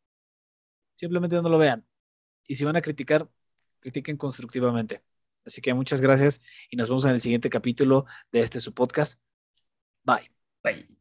[0.96, 1.88] simplemente no lo vean.
[2.48, 3.28] Y si van a criticar,
[3.80, 5.02] critiquen constructivamente.
[5.48, 9.20] Así que muchas gracias y nos vemos en el siguiente capítulo de este su podcast.
[10.04, 10.30] Bye.
[10.64, 10.97] Bye.